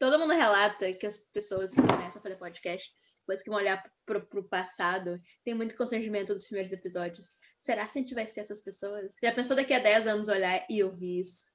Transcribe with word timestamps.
todo 0.00 0.18
mundo 0.18 0.32
relata 0.32 0.92
que 0.94 1.06
as 1.06 1.18
pessoas 1.18 1.74
que 1.74 1.82
começam 1.82 2.18
a 2.18 2.22
fazer 2.22 2.36
podcast, 2.36 2.90
depois 3.20 3.42
que 3.42 3.50
vão 3.50 3.58
olhar 3.58 3.84
pro, 4.06 4.26
pro 4.26 4.48
passado, 4.48 5.20
tem 5.44 5.54
muito 5.54 5.76
constrangimento 5.76 6.32
dos 6.32 6.46
primeiros 6.46 6.72
episódios. 6.72 7.38
Será 7.58 7.84
que 7.84 7.98
a 7.98 8.00
gente 8.00 8.14
vai 8.14 8.26
ser 8.26 8.40
essas 8.40 8.62
pessoas? 8.64 9.14
Já 9.22 9.32
pensou 9.32 9.54
daqui 9.54 9.74
a 9.74 9.78
10 9.78 10.06
anos 10.06 10.28
olhar 10.28 10.64
e 10.70 10.82
ouvir 10.82 11.20
isso? 11.20 11.50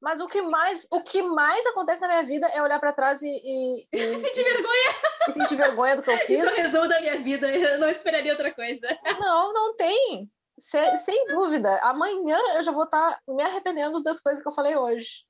Mas 0.00 0.20
o 0.20 0.26
que 0.26 0.42
mais, 0.42 0.86
o 0.90 1.02
que 1.02 1.22
mais 1.22 1.64
acontece 1.66 2.00
na 2.00 2.08
minha 2.08 2.24
vida 2.24 2.48
é 2.48 2.60
olhar 2.60 2.80
para 2.80 2.92
trás 2.92 3.22
e, 3.22 3.26
e, 3.26 3.88
e 3.94 4.14
sentir 4.16 4.42
vergonha. 4.42 4.90
E 5.28 5.32
sentir 5.32 5.56
vergonha 5.56 5.96
do 5.96 6.02
que 6.02 6.10
eu 6.10 6.16
fiz. 6.18 6.38
Isso 6.44 6.48
é 6.48 6.52
o 6.52 6.56
resumo 6.56 6.88
da 6.88 7.00
minha 7.00 7.18
vida. 7.20 7.48
Eu 7.48 7.78
não 7.78 7.88
esperaria 7.88 8.32
outra 8.32 8.52
coisa. 8.52 8.86
Não, 9.20 9.52
não 9.52 9.76
tem. 9.76 10.30
Sem, 10.60 10.98
sem 10.98 11.26
dúvida. 11.28 11.78
Amanhã 11.82 12.38
eu 12.56 12.62
já 12.62 12.72
vou 12.72 12.84
estar 12.84 13.12
tá 13.12 13.20
me 13.28 13.42
arrependendo 13.42 14.02
das 14.02 14.20
coisas 14.20 14.42
que 14.42 14.48
eu 14.48 14.54
falei 14.54 14.76
hoje. 14.76 15.27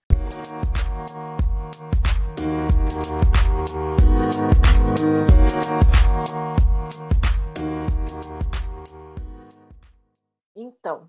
Então, 10.61 11.09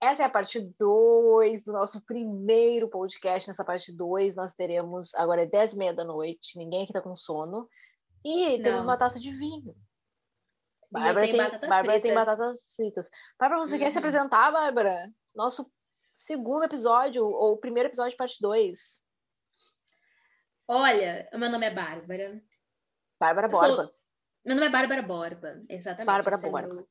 essa 0.00 0.24
é 0.24 0.26
a 0.26 0.30
parte 0.30 0.60
2 0.60 1.64
do 1.64 1.72
nosso 1.72 2.00
primeiro 2.00 2.88
podcast. 2.88 3.48
Nessa 3.48 3.64
parte 3.64 3.96
2, 3.96 4.34
nós 4.34 4.52
teremos. 4.52 5.14
Agora 5.14 5.42
é 5.42 5.46
10 5.46 5.74
e 5.74 5.78
meia 5.78 5.94
da 5.94 6.04
noite, 6.04 6.58
ninguém 6.58 6.82
aqui 6.82 6.92
tá 6.92 7.00
com 7.00 7.14
sono. 7.14 7.68
E 8.24 8.56
Não. 8.56 8.64
temos 8.64 8.82
uma 8.82 8.96
taça 8.96 9.20
de 9.20 9.30
vinho. 9.30 9.74
Bárbara 10.90 11.24
tem, 11.24 11.32
tem, 11.32 11.68
Bárbara 11.68 12.00
tem 12.00 12.14
batatas 12.14 12.72
fritas. 12.76 13.08
Bárbara, 13.38 13.60
você 13.60 13.74
uhum. 13.74 13.78
quer 13.78 13.90
se 13.90 13.96
uhum. 13.96 14.00
apresentar, 14.00 14.50
Bárbara? 14.50 15.08
Nosso 15.34 15.70
segundo 16.18 16.64
episódio, 16.64 17.24
ou 17.24 17.56
primeiro 17.56 17.88
episódio, 17.88 18.16
parte 18.16 18.36
2. 18.40 18.78
Olha, 20.68 21.28
meu 21.32 21.48
nome 21.48 21.66
é 21.66 21.70
Bárbara. 21.70 22.42
Bárbara 23.20 23.48
Borba. 23.48 23.74
Sou... 23.74 23.94
Meu 24.44 24.56
nome 24.56 24.66
é 24.66 24.70
Bárbara 24.70 25.02
Borba, 25.02 25.62
exatamente. 25.68 26.06
Bárbara 26.06 26.38
Borba. 26.38 26.60
É 26.60 26.72
meu... 26.72 26.88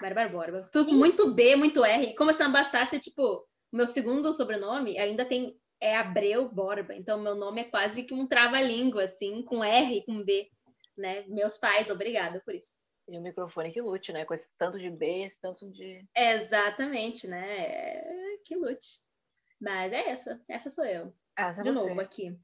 Bárbara 0.00 0.28
Borba. 0.28 0.68
Tudo 0.72 0.92
muito 0.92 1.32
B, 1.32 1.56
muito 1.56 1.84
R. 1.84 2.14
Como 2.14 2.32
se 2.32 2.40
não 2.40 2.52
bastasse, 2.52 3.00
tipo, 3.00 3.46
meu 3.72 3.86
segundo 3.86 4.32
sobrenome 4.32 4.98
ainda 4.98 5.24
tem 5.24 5.58
é 5.80 5.96
Abreu 5.96 6.48
Borba. 6.48 6.94
Então, 6.94 7.18
meu 7.18 7.34
nome 7.34 7.62
é 7.62 7.64
quase 7.64 8.02
que 8.04 8.14
um 8.14 8.26
trava-língua, 8.26 9.04
assim, 9.04 9.42
com 9.42 9.62
R, 9.62 10.04
com 10.04 10.22
B. 10.22 10.50
Né? 10.96 11.24
Meus 11.28 11.58
pais, 11.58 11.90
obrigada 11.90 12.40
por 12.44 12.54
isso. 12.54 12.76
E 13.08 13.16
o 13.16 13.22
microfone 13.22 13.72
que 13.72 13.80
lute, 13.80 14.12
né? 14.12 14.24
Com 14.24 14.34
esse 14.34 14.48
tanto 14.58 14.78
de 14.78 14.90
B, 14.90 15.24
esse 15.24 15.40
tanto 15.40 15.70
de. 15.70 16.04
Exatamente, 16.16 17.28
né? 17.28 18.02
Que 18.44 18.56
lute. 18.56 19.00
Mas 19.60 19.92
é 19.92 20.08
essa. 20.08 20.42
Essa 20.48 20.70
sou 20.70 20.84
eu. 20.84 21.14
Essa 21.36 21.60
é 21.60 21.64
de 21.64 21.70
novo 21.70 22.00
aqui. 22.00 22.36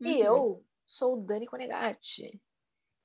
E 0.00 0.14
uhum. 0.14 0.24
eu 0.24 0.64
sou 0.86 1.20
Dani 1.20 1.46
Conegatti. 1.46 2.40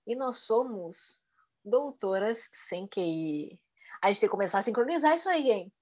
E 0.07 0.15
nós 0.15 0.37
somos 0.45 1.21
doutoras 1.65 2.49
sem 2.53 2.87
QI. 2.87 3.59
A 4.01 4.07
gente 4.07 4.19
tem 4.19 4.29
que 4.29 4.35
começar 4.35 4.59
a 4.59 4.63
sincronizar 4.63 5.15
isso 5.15 5.29
aí, 5.29 5.51
hein? 5.51 5.73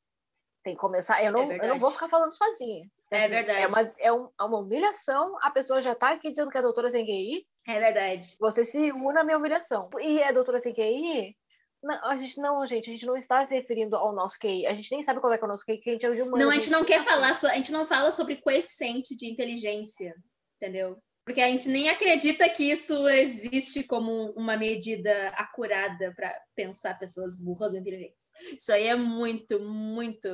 Tem 0.63 0.75
que 0.75 0.79
começar. 0.79 1.23
Eu 1.23 1.31
não, 1.31 1.51
é 1.51 1.57
eu 1.57 1.67
não 1.69 1.79
vou 1.79 1.91
ficar 1.91 2.09
falando 2.09 2.35
sozinha. 2.35 2.85
É 3.11 3.17
assim, 3.17 3.25
é 3.25 3.27
verdade. 3.29 3.59
É 3.59 3.67
uma, 3.67 3.93
é, 3.97 4.13
um, 4.13 4.29
é 4.39 4.43
uma 4.43 4.59
humilhação. 4.59 5.37
A 5.41 5.49
pessoa 5.51 5.81
já 5.81 5.95
tá 5.95 6.11
aqui 6.11 6.29
dizendo 6.29 6.51
que 6.51 6.57
é 6.57 6.61
doutora 6.61 6.91
sem 6.91 7.05
QI. 7.05 7.47
É 7.67 7.79
verdade. 7.79 8.35
Você 8.39 8.65
se 8.65 8.91
une 8.91 9.17
à 9.17 9.23
minha 9.23 9.37
humilhação. 9.37 9.89
E 9.99 10.19
é 10.19 10.33
doutora 10.33 10.59
sem 10.59 10.73
QI? 10.73 11.35
Não, 11.81 12.05
a 12.05 12.15
gente 12.17 12.37
não, 12.41 12.65
gente, 12.65 12.89
a 12.89 12.93
gente 12.93 13.05
não 13.05 13.15
está 13.15 13.45
se 13.45 13.55
referindo 13.55 13.95
ao 13.95 14.13
nosso 14.13 14.37
QI. 14.37 14.67
A 14.67 14.73
gente 14.73 14.91
nem 14.91 15.01
sabe 15.01 15.21
qual 15.21 15.31
é, 15.31 15.39
é 15.39 15.43
o 15.43 15.47
nosso 15.47 15.63
QI, 15.65 15.77
que 15.77 15.89
a 15.89 15.93
gente 15.93 16.05
é 16.05 16.11
de 16.11 16.21
humano. 16.21 16.37
Não, 16.37 16.49
a 16.49 16.55
gente 16.55 16.69
não 16.69 16.83
quer 16.83 17.03
falar, 17.03 17.33
so, 17.33 17.47
a 17.47 17.55
gente 17.55 17.71
não 17.71 17.85
fala 17.85 18.11
sobre 18.11 18.35
coeficiente 18.35 19.15
de 19.15 19.31
inteligência, 19.31 20.13
entendeu? 20.57 21.01
Porque 21.29 21.41
a 21.41 21.47
gente 21.47 21.69
nem 21.69 21.87
acredita 21.89 22.49
que 22.49 22.71
isso 22.71 23.07
existe 23.07 23.83
como 23.83 24.31
uma 24.31 24.57
medida 24.57 25.29
acurada 25.37 26.11
para 26.15 26.35
pensar 26.55 26.97
pessoas 26.97 27.37
burras 27.37 27.71
ou 27.71 27.77
inteligentes. 27.77 28.31
Isso 28.57 28.73
aí 28.73 28.87
é 28.87 28.95
muito, 28.95 29.59
muito, 29.59 30.27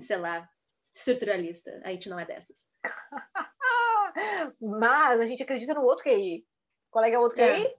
sei 0.00 0.16
lá, 0.16 0.50
estruturalista. 0.92 1.80
A 1.84 1.90
gente 1.90 2.08
não 2.08 2.18
é 2.18 2.26
dessas. 2.26 2.66
mas 4.60 5.20
a 5.20 5.26
gente 5.26 5.44
acredita 5.44 5.74
no 5.74 5.84
outro 5.84 6.02
QI. 6.02 6.44
Qual 6.90 7.04
é 7.04 7.10
que 7.10 7.14
é 7.14 7.18
o 7.20 7.22
outro 7.22 7.36
QI? 7.38 7.44
É. 7.44 7.76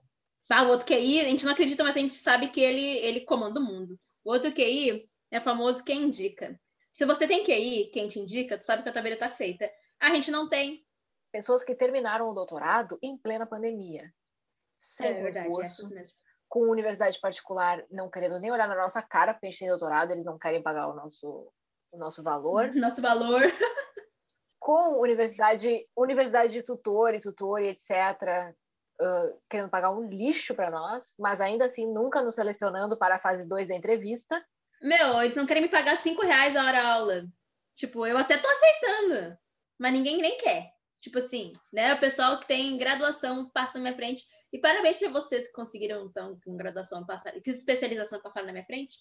Ah, 0.50 0.62
o 0.62 0.68
outro 0.68 0.86
QI, 0.86 1.20
a 1.20 1.24
gente 1.24 1.44
não 1.44 1.52
acredita, 1.52 1.84
mas 1.84 1.94
a 1.94 2.00
gente 2.00 2.14
sabe 2.14 2.48
que 2.48 2.62
ele, 2.62 2.96
ele 3.00 3.20
comanda 3.26 3.60
o 3.60 3.62
mundo. 3.62 4.00
O 4.24 4.32
outro 4.32 4.50
QI 4.54 5.04
é 5.30 5.38
famoso 5.38 5.84
quem 5.84 6.04
indica. 6.04 6.58
Se 6.94 7.04
você 7.04 7.28
tem 7.28 7.44
QI, 7.44 7.90
quem 7.92 8.08
te 8.08 8.18
indica, 8.18 8.56
tu 8.56 8.64
sabe 8.64 8.82
que 8.82 8.88
a 8.88 8.92
tua 8.92 9.02
vida 9.02 9.18
tá 9.18 9.28
feita. 9.28 9.70
A 10.00 10.14
gente 10.14 10.30
não 10.30 10.48
tem 10.48 10.82
pessoas 11.32 11.64
que 11.64 11.74
terminaram 11.74 12.28
o 12.28 12.34
doutorado 12.34 12.98
em 13.02 13.16
plena 13.16 13.46
pandemia. 13.46 14.12
Sem 14.84 15.06
é 15.06 15.22
verdade, 15.22 15.48
curso, 15.48 15.82
mesmo. 15.94 16.16
Com 16.48 16.68
universidade 16.68 17.18
particular 17.18 17.82
não 17.90 18.10
querendo 18.10 18.38
nem 18.38 18.52
olhar 18.52 18.68
na 18.68 18.76
nossa 18.76 19.00
cara, 19.00 19.32
porque 19.32 19.46
a 19.46 19.50
gente 19.50 19.60
tem 19.60 19.68
doutorado, 19.68 20.10
eles 20.10 20.24
não 20.24 20.38
querem 20.38 20.62
pagar 20.62 20.88
o 20.88 20.94
nosso, 20.94 21.50
o 21.90 21.98
nosso 21.98 22.22
valor. 22.22 22.70
Nosso 22.76 23.00
valor. 23.00 23.40
com 24.60 25.00
universidade, 25.00 25.88
universidade 25.96 26.52
de 26.52 26.62
tutor 26.62 27.14
e 27.14 27.20
tutor 27.20 27.60
e 27.60 27.68
etc., 27.68 28.54
uh, 29.00 29.40
querendo 29.48 29.70
pagar 29.70 29.90
um 29.90 30.08
lixo 30.08 30.54
para 30.54 30.70
nós, 30.70 31.14
mas 31.18 31.40
ainda 31.40 31.66
assim 31.66 31.90
nunca 31.92 32.22
nos 32.22 32.34
selecionando 32.34 32.96
para 32.96 33.16
a 33.16 33.18
fase 33.18 33.44
2 33.48 33.68
da 33.68 33.74
entrevista. 33.74 34.44
Meu, 34.80 35.20
eles 35.20 35.36
não 35.36 35.46
querem 35.46 35.62
me 35.62 35.68
pagar 35.68 35.96
cinco 35.96 36.22
reais 36.22 36.54
a 36.54 36.64
hora 36.64 36.94
aula. 36.94 37.24
Tipo, 37.74 38.06
eu 38.06 38.18
até 38.18 38.36
tô 38.36 38.48
aceitando, 38.48 39.38
mas 39.78 39.92
ninguém 39.92 40.18
nem 40.18 40.36
quer. 40.38 40.71
Tipo 41.02 41.18
assim, 41.18 41.52
né? 41.72 41.94
O 41.94 42.00
pessoal 42.00 42.38
que 42.38 42.46
tem 42.46 42.78
graduação 42.78 43.50
passa 43.50 43.76
na 43.76 43.82
minha 43.82 43.96
frente. 43.96 44.24
E 44.52 44.58
parabéns 44.60 45.00
para 45.00 45.10
vocês 45.10 45.48
que 45.48 45.52
conseguiram, 45.52 46.06
então, 46.06 46.38
com 46.44 46.56
graduação 46.56 47.04
passar, 47.04 47.32
que 47.40 47.50
especialização 47.50 48.22
passaram 48.22 48.46
na 48.46 48.52
minha 48.52 48.64
frente. 48.64 49.00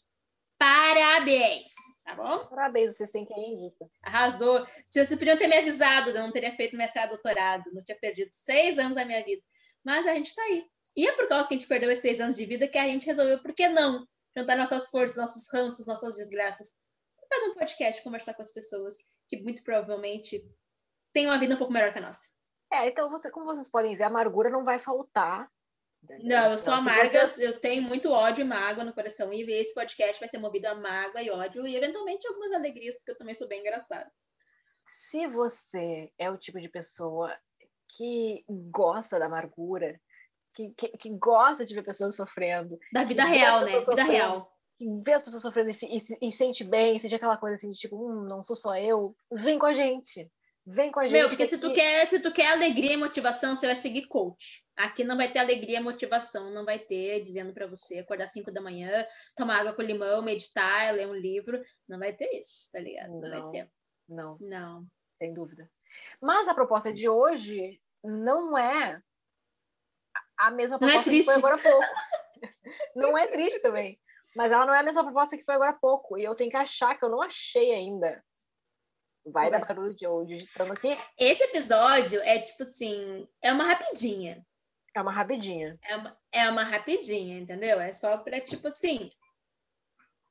Parabéns! 0.57 1.67
Tá 2.03 2.15
bom? 2.15 2.47
Parabéns, 2.47 2.97
vocês 2.97 3.11
têm 3.11 3.23
que 3.23 3.33
ir 3.33 3.53
indica. 3.53 3.85
Arrasou. 4.01 4.65
Vocês 4.87 5.09
podiam 5.09 5.37
ter 5.37 5.47
me 5.47 5.57
avisado, 5.57 6.09
eu 6.09 6.15
não 6.15 6.31
teria 6.31 6.51
feito 6.51 6.75
mestrado 6.75 7.09
doutorado, 7.09 7.71
não 7.71 7.83
tinha 7.83 7.97
perdido 7.99 8.29
seis 8.31 8.79
anos 8.79 8.95
da 8.95 9.05
minha 9.05 9.23
vida. 9.23 9.43
Mas 9.83 10.07
a 10.07 10.15
gente 10.15 10.33
tá 10.33 10.41
aí. 10.41 10.65
E 10.97 11.07
é 11.07 11.11
por 11.13 11.27
causa 11.27 11.47
que 11.47 11.53
a 11.53 11.57
gente 11.57 11.67
perdeu 11.67 11.91
esses 11.91 12.01
seis 12.01 12.19
anos 12.19 12.35
de 12.35 12.45
vida 12.45 12.67
que 12.67 12.77
a 12.79 12.87
gente 12.87 13.05
resolveu, 13.05 13.39
por 13.41 13.53
que 13.53 13.69
não? 13.69 14.07
Juntar 14.35 14.57
nossas 14.57 14.89
forças, 14.89 15.17
nossos 15.17 15.51
ranços, 15.53 15.85
nossas 15.85 16.15
desgraças. 16.15 16.73
Fazer 17.29 17.49
um 17.49 17.53
podcast, 17.53 18.03
conversar 18.03 18.33
com 18.33 18.41
as 18.41 18.51
pessoas 18.51 18.95
que 19.27 19.37
muito 19.41 19.63
provavelmente 19.63 20.43
tem 21.13 21.27
uma 21.27 21.39
vida 21.39 21.55
um 21.55 21.57
pouco 21.57 21.73
melhor 21.73 21.91
que 21.91 21.99
a 21.99 22.01
nossa. 22.01 22.29
É, 22.71 22.87
então 22.87 23.09
você, 23.09 23.29
como 23.29 23.45
vocês 23.45 23.69
podem 23.69 23.95
ver, 23.95 24.03
a 24.03 24.07
amargura 24.07 24.49
não 24.49 24.63
vai 24.63 24.79
faltar. 24.79 25.49
Não, 26.23 26.51
eu 26.51 26.57
sou 26.57 26.73
amarga, 26.73 27.27
você... 27.27 27.45
eu 27.45 27.59
tenho 27.59 27.83
muito 27.83 28.11
ódio 28.11 28.41
e 28.41 28.47
mágoa 28.47 28.83
no 28.83 28.93
coração. 28.93 29.31
E 29.31 29.43
esse 29.51 29.73
podcast 29.73 30.19
vai 30.19 30.27
ser 30.27 30.39
movido 30.39 30.67
a 30.67 30.75
mágoa 30.75 31.21
e 31.21 31.29
ódio 31.29 31.67
e 31.67 31.75
eventualmente 31.75 32.27
algumas 32.27 32.51
alegrias, 32.51 32.97
porque 32.97 33.11
eu 33.11 33.17
também 33.17 33.35
sou 33.35 33.47
bem 33.47 33.59
engraçada. 33.59 34.11
Se 35.09 35.27
você 35.27 36.11
é 36.17 36.29
o 36.31 36.37
tipo 36.37 36.59
de 36.59 36.69
pessoa 36.69 37.37
que 37.89 38.43
gosta 38.47 39.19
da 39.19 39.25
amargura, 39.25 39.99
que, 40.53 40.69
que, 40.71 40.87
que 40.97 41.09
gosta 41.09 41.65
de 41.65 41.73
ver 41.73 41.83
pessoas 41.83 42.15
sofrendo. 42.15 42.79
Da 42.91 43.03
vida 43.03 43.23
real, 43.25 43.61
né? 43.61 43.79
Vida 43.79 44.03
real. 44.03 44.51
Que 44.77 44.87
vê 45.03 45.13
as 45.13 45.23
pessoas 45.23 45.43
sofrendo 45.43 45.69
e, 45.69 45.77
e, 45.81 46.29
e, 46.29 46.31
sente 46.31 46.63
bem, 46.63 46.97
sente 46.97 47.15
aquela 47.15 47.37
coisa 47.37 47.55
assim 47.55 47.69
de 47.69 47.77
tipo, 47.77 47.95
hum, 47.95 48.23
não 48.27 48.41
sou 48.41 48.55
só 48.55 48.75
eu. 48.77 49.15
Vem 49.31 49.59
com 49.59 49.65
a 49.65 49.73
gente. 49.73 50.31
Vem 50.65 50.91
com 50.91 50.99
a 50.99 51.07
gente. 51.07 51.13
Meu, 51.13 51.27
porque 51.27 51.47
se 51.47 51.57
tu, 51.57 51.73
quer, 51.73 52.07
se 52.07 52.19
tu 52.19 52.31
quer 52.31 52.51
alegria 52.51 52.93
e 52.93 52.97
motivação, 52.97 53.55
você 53.55 53.65
vai 53.65 53.75
seguir 53.75 54.07
coach. 54.07 54.63
Aqui 54.75 55.03
não 55.03 55.17
vai 55.17 55.31
ter 55.31 55.39
alegria 55.39 55.77
e 55.77 55.81
motivação, 55.81 56.51
não 56.51 56.63
vai 56.63 56.77
ter 56.77 57.21
dizendo 57.23 57.53
para 57.53 57.67
você 57.67 57.99
acordar 57.99 58.27
5 58.27 58.51
da 58.51 58.61
manhã, 58.61 59.05
tomar 59.35 59.59
água 59.59 59.73
com 59.73 59.81
limão, 59.81 60.21
meditar, 60.21 60.93
ler 60.93 61.07
um 61.07 61.15
livro. 61.15 61.61
Não 61.89 61.97
vai 61.97 62.13
ter 62.13 62.29
isso, 62.39 62.69
tá 62.71 62.79
ligado? 62.79 63.09
Não, 63.09 63.21
não 63.21 63.29
vai 63.29 63.51
ter. 63.51 63.71
Não. 64.07 64.37
Não. 64.39 64.85
Sem 65.17 65.33
dúvida. 65.33 65.69
Mas 66.21 66.47
a 66.47 66.53
proposta 66.53 66.93
de 66.93 67.09
hoje 67.09 67.81
não 68.03 68.57
é 68.57 69.01
a 70.37 70.49
mesma 70.49 70.79
proposta 70.79 71.09
não 71.09 71.15
é 71.15 71.19
que 71.19 71.23
foi 71.23 71.35
agora 71.35 71.55
há 71.55 71.59
pouco. 71.59 71.85
não 72.95 73.17
é 73.17 73.27
triste 73.27 73.61
também. 73.61 73.99
Mas 74.35 74.51
ela 74.51 74.65
não 74.65 74.73
é 74.73 74.79
a 74.79 74.83
mesma 74.83 75.03
proposta 75.03 75.37
que 75.37 75.43
foi 75.43 75.55
agora 75.55 75.71
há 75.71 75.79
pouco. 75.79 76.17
E 76.17 76.23
eu 76.23 76.35
tenho 76.35 76.49
que 76.49 76.57
achar 76.57 76.97
que 76.97 77.05
eu 77.05 77.09
não 77.09 77.21
achei 77.21 77.73
ainda. 77.73 78.23
Vai 79.25 79.51
dar 79.51 79.65
barulho 79.65 79.95
de 79.95 80.03
eu 80.03 80.25
digitando 80.25 80.73
aqui. 80.73 80.97
Esse 81.17 81.43
episódio 81.43 82.19
é 82.21 82.39
tipo 82.39 82.63
assim, 82.63 83.25
é 83.41 83.53
uma 83.53 83.63
rapidinha. 83.63 84.45
É 84.95 85.01
uma 85.01 85.11
rapidinha. 85.11 85.79
É 85.83 85.95
uma, 85.95 86.17
é 86.31 86.49
uma 86.49 86.63
rapidinha, 86.63 87.37
entendeu? 87.37 87.79
É 87.79 87.93
só 87.93 88.17
pra, 88.17 88.41
tipo 88.41 88.67
assim, 88.67 89.09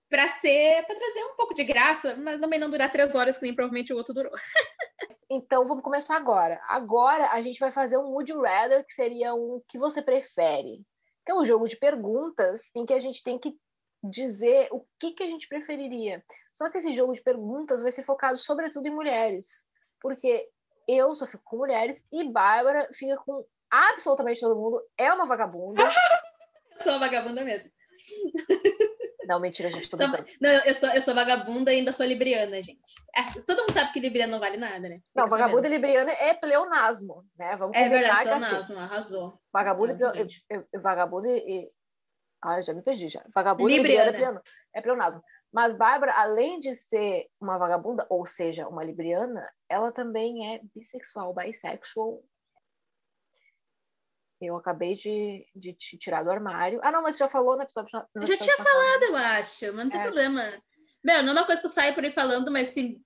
pra 0.08 0.28
ser, 0.28 0.84
pra 0.84 0.94
trazer 0.94 1.24
um 1.24 1.36
pouco 1.36 1.54
de 1.54 1.64
graça, 1.64 2.16
mas 2.16 2.40
também 2.40 2.58
não 2.58 2.68
durar 2.68 2.90
três 2.90 3.14
horas, 3.14 3.38
que 3.38 3.44
nem 3.44 3.54
provavelmente 3.54 3.92
o 3.92 3.96
outro 3.96 4.12
durou. 4.12 4.32
então, 5.30 5.66
vamos 5.66 5.84
começar 5.84 6.16
agora. 6.16 6.60
Agora 6.66 7.30
a 7.30 7.40
gente 7.40 7.60
vai 7.60 7.72
fazer 7.72 7.96
um 7.96 8.10
Would 8.10 8.30
You 8.30 8.42
Rather, 8.42 8.84
que 8.84 8.92
seria 8.92 9.34
um 9.34 9.62
que 9.68 9.78
você 9.78 10.02
prefere. 10.02 10.84
Que 11.24 11.32
é 11.32 11.34
um 11.34 11.44
jogo 11.44 11.68
de 11.68 11.76
perguntas 11.76 12.70
em 12.74 12.84
que 12.84 12.92
a 12.92 13.00
gente 13.00 13.22
tem 13.22 13.38
que 13.38 13.54
dizer 14.02 14.68
o 14.70 14.84
que, 14.98 15.12
que 15.12 15.22
a 15.22 15.26
gente 15.26 15.48
preferiria. 15.48 16.24
Só 16.54 16.70
que 16.70 16.78
esse 16.78 16.94
jogo 16.94 17.14
de 17.14 17.22
perguntas 17.22 17.82
vai 17.82 17.92
ser 17.92 18.02
focado 18.02 18.38
sobretudo 18.38 18.86
em 18.86 18.94
mulheres, 18.94 19.66
porque 20.00 20.48
eu 20.88 21.14
só 21.14 21.26
fico 21.26 21.42
com 21.44 21.58
mulheres 21.58 22.02
e 22.12 22.24
Bárbara 22.24 22.88
fica 22.94 23.16
com 23.18 23.44
absolutamente 23.70 24.40
todo 24.40 24.58
mundo. 24.58 24.82
É 24.98 25.12
uma 25.12 25.26
vagabunda. 25.26 25.82
eu 26.76 26.82
sou 26.82 26.92
uma 26.92 27.00
vagabunda 27.00 27.44
mesmo. 27.44 27.70
Não, 29.30 29.38
mentira, 29.38 29.70
gente, 29.70 29.88
tô 29.88 29.96
sou. 29.96 30.08
Não, 30.40 30.50
eu 30.50 30.74
sou, 30.74 30.88
eu 30.88 31.00
sou 31.00 31.14
vagabunda 31.14 31.72
e 31.72 31.76
ainda 31.76 31.92
sou 31.92 32.04
libriana, 32.04 32.60
gente. 32.60 32.80
É, 33.14 33.22
todo 33.46 33.60
mundo 33.60 33.72
sabe 33.72 33.92
que 33.92 34.00
libriana 34.00 34.32
não 34.32 34.40
vale 34.40 34.56
nada, 34.56 34.88
né? 34.88 35.00
Fica 35.04 35.20
não, 35.22 35.28
vagabunda 35.28 35.68
e 35.68 35.70
libriana 35.70 36.10
é 36.10 36.34
pleonasmo, 36.34 37.24
né? 37.38 37.54
Vamos 37.54 37.76
é 37.76 37.88
verdade, 37.88 38.24
pleonasmo, 38.24 38.58
assim. 38.58 38.76
arrasou. 38.76 39.38
Vagabunda 39.52 39.96
e, 40.16 40.78
vagabunda 40.80 41.28
e... 41.28 41.70
Ah, 42.42 42.60
já 42.62 42.72
me 42.72 42.82
perdi 42.82 43.08
já. 43.08 43.24
Vagabunda 43.34 43.70
libriana. 43.70 44.10
libriana 44.10 44.42
é 44.74 44.80
pleonasmo. 44.80 45.22
Mas 45.52 45.74
Bárbara, 45.74 46.12
além 46.14 46.60
de 46.60 46.74
ser 46.74 47.26
uma 47.40 47.58
vagabunda, 47.58 48.06
ou 48.08 48.24
seja, 48.24 48.68
uma 48.68 48.84
libriana, 48.84 49.48
ela 49.68 49.90
também 49.90 50.54
é 50.54 50.60
bissexual, 50.74 51.34
bisexual, 51.34 52.22
eu 54.40 54.56
acabei 54.56 54.94
de, 54.94 55.46
de 55.54 55.72
te 55.74 55.98
tirar 55.98 56.22
do 56.22 56.30
armário. 56.30 56.80
Ah, 56.82 56.90
não, 56.90 57.02
mas 57.02 57.18
já 57.18 57.28
falou 57.28 57.56
no 57.56 57.62
episódio. 57.62 57.90
No 58.14 58.22
eu 58.22 58.26
já 58.26 58.36
tinha 58.38 58.56
falado, 58.56 59.02
eu 59.02 59.16
acho, 59.16 59.66
mas 59.66 59.84
não 59.84 59.90
tem 59.90 60.00
é. 60.00 60.04
problema. 60.04 60.42
Meu, 61.04 61.22
não 61.22 61.30
é 61.30 61.32
uma 61.32 61.46
coisa 61.46 61.60
que 61.60 61.66
eu 61.66 61.70
saio 61.70 61.94
por 61.94 62.04
aí 62.04 62.12
falando, 62.12 62.50
mas 62.50 62.68
se 62.68 63.00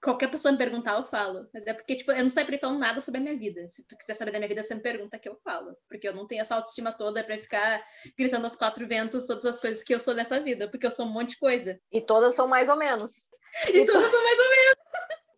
qualquer 0.00 0.30
pessoa 0.30 0.52
me 0.52 0.58
perguntar, 0.58 0.94
eu 0.96 1.04
falo. 1.04 1.48
Mas 1.52 1.66
é 1.66 1.74
porque, 1.74 1.96
tipo, 1.96 2.10
eu 2.12 2.22
não 2.22 2.28
saio 2.28 2.58
falando 2.58 2.78
nada 2.78 3.00
sobre 3.00 3.20
a 3.20 3.22
minha 3.22 3.36
vida. 3.36 3.68
Se 3.68 3.86
tu 3.86 3.96
quiser 3.96 4.14
saber 4.14 4.32
da 4.32 4.38
minha 4.38 4.48
vida, 4.48 4.62
você 4.62 4.74
me 4.74 4.80
pergunta 4.80 5.18
que 5.18 5.28
eu 5.28 5.38
falo. 5.44 5.76
Porque 5.88 6.08
eu 6.08 6.14
não 6.14 6.26
tenho 6.26 6.40
essa 6.40 6.54
autoestima 6.54 6.92
toda 6.92 7.22
para 7.22 7.38
ficar 7.38 7.84
gritando 8.16 8.44
aos 8.44 8.56
quatro 8.56 8.86
ventos 8.86 9.26
todas 9.26 9.44
as 9.44 9.60
coisas 9.60 9.82
que 9.82 9.94
eu 9.94 10.00
sou 10.00 10.14
nessa 10.14 10.40
vida, 10.40 10.68
porque 10.68 10.86
eu 10.86 10.90
sou 10.90 11.06
um 11.06 11.10
monte 11.10 11.30
de 11.30 11.38
coisa. 11.38 11.78
E 11.92 12.00
todas 12.00 12.34
são 12.34 12.48
mais 12.48 12.68
ou 12.68 12.76
menos. 12.76 13.10
e, 13.68 13.78
e 13.78 13.86
todas 13.86 14.10
são 14.10 14.22
mais 14.22 14.38
ou 14.38 14.50
menos. 14.50 14.80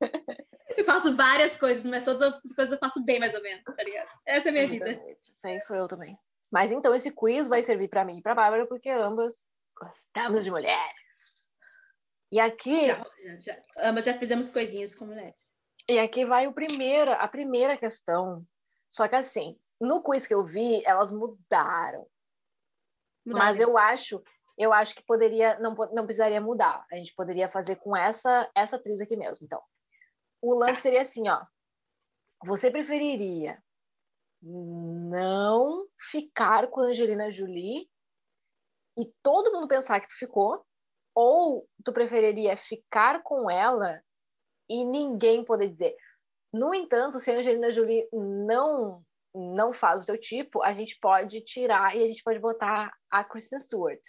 Eu 0.75 0.87
faço 0.87 1.15
várias 1.15 1.59
coisas, 1.59 1.85
mas 1.85 2.03
todas 2.03 2.23
as 2.23 2.53
coisas 2.55 2.73
eu 2.73 2.79
faço 2.79 3.05
bem 3.05 3.21
mais 3.21 3.35
ou 3.35 3.43
menos, 3.43 3.63
tá 3.63 3.83
ligado? 3.85 4.09
Essa 4.27 4.49
é 4.49 4.51
a 4.51 4.53
minha 4.53 4.65
Exatamente. 4.65 5.01
vida. 5.01 5.19
Isso 5.23 5.47
aí 5.47 5.61
sou 5.61 5.77
eu 5.77 5.87
também. 5.87 6.17
Mas 6.51 6.73
então 6.73 6.95
esse 6.95 7.11
quiz 7.11 7.47
vai 7.47 7.63
servir 7.63 7.89
para 7.89 8.07
mim 8.07 8.19
e 8.19 8.23
para 8.23 8.35
Bárbara, 8.35 8.67
porque 8.67 8.89
ambas 8.89 9.35
gostamos 9.79 10.45
de 10.45 10.51
mulheres. 10.51 11.02
E 12.33 12.41
aqui. 12.41 12.87
Já, 12.87 13.05
já, 13.41 13.63
ambas 13.83 14.07
já 14.07 14.15
fizemos 14.15 14.49
coisinhas 14.49 14.95
com 14.95 15.05
mulheres. 15.05 15.53
E 15.87 15.99
aqui 15.99 16.25
vai 16.25 16.47
o 16.47 16.55
primeiro, 16.55 17.13
a 17.13 17.29
primeira 17.29 17.77
questão. 17.77 18.43
Só 18.91 19.07
que 19.07 19.15
assim, 19.15 19.59
no 19.79 20.03
quiz 20.03 20.27
que 20.27 20.33
eu 20.33 20.43
vi, 20.43 20.83
elas 20.87 21.13
mudaram. 21.13 22.07
mudaram. 23.27 23.45
Mas 23.45 23.61
eu 23.61 23.77
acho, 23.77 24.23
eu 24.57 24.73
acho 24.73 24.95
que 24.95 25.05
poderia, 25.05 25.59
não, 25.59 25.75
não 25.93 26.07
precisaria 26.07 26.41
mudar. 26.41 26.87
A 26.91 26.97
gente 26.97 27.15
poderia 27.15 27.51
fazer 27.51 27.77
com 27.77 27.95
essa, 27.95 28.51
essa 28.55 28.77
atriz 28.77 28.99
aqui 29.01 29.17
mesmo. 29.17 29.45
Então, 29.45 29.63
o 30.41 30.55
lance 30.55 30.77
tá. 30.77 30.83
seria 30.83 31.03
assim, 31.03 31.29
ó. 31.29 31.45
Você 32.45 32.71
preferiria 32.71 33.63
não 34.43 35.87
ficar 36.11 36.69
com 36.69 36.81
a 36.81 36.85
Angelina 36.87 37.31
Jolie 37.31 37.89
e 38.99 39.13
todo 39.23 39.53
mundo 39.53 39.69
pensar 39.69 40.01
que 40.01 40.09
tu 40.09 40.17
ficou, 40.19 40.65
ou 41.15 41.69
tu 41.85 41.93
preferiria 41.93 42.57
ficar 42.57 43.23
com 43.23 43.51
ela 43.51 44.03
e 44.69 44.85
ninguém 44.85 45.45
poder 45.45 45.69
dizer. 45.69 45.97
No 46.53 46.75
entanto, 46.75 47.19
se 47.19 47.31
a 47.31 47.37
Angelina 47.37 47.71
Jolie 47.71 48.09
não 48.13 49.03
não 49.35 49.73
faz 49.73 50.03
o 50.03 50.07
teu 50.07 50.19
tipo, 50.19 50.63
a 50.63 50.75
gente 50.75 50.99
pode 51.01 51.41
tirar 51.41 51.97
e 51.97 52.05
a 52.05 52.07
gente 52.07 52.23
pode 52.23 52.39
botar 52.39 52.93
a 53.11 53.25
Kristen 53.25 53.59
Stewart. 53.59 54.01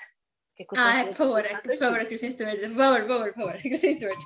Ah, 0.76 1.06
por 1.06 1.14
favor, 1.14 1.44
por 1.64 1.78
favor, 1.78 2.06
Kristen 2.06 2.32
Stewart. 2.32 2.60
Por 2.60 2.76
favor, 2.76 3.00
por 3.02 3.08
favor, 3.08 3.34
por 3.34 3.44
favor, 3.44 3.62
Kristen 3.62 3.94
Stewart. 3.94 4.20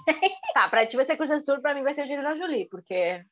tá, 0.53 0.68
pra 0.68 0.85
ti 0.85 0.95
vai 0.95 1.06
ser 1.06 1.15
Kristen 1.15 1.39
Stewart, 1.39 1.62
pra 1.62 1.74
mim 1.74 1.83
vai 1.83 1.94
ser 1.94 2.01
Angelina 2.01 2.35
Jolie, 2.35 2.68
porque 2.68 3.24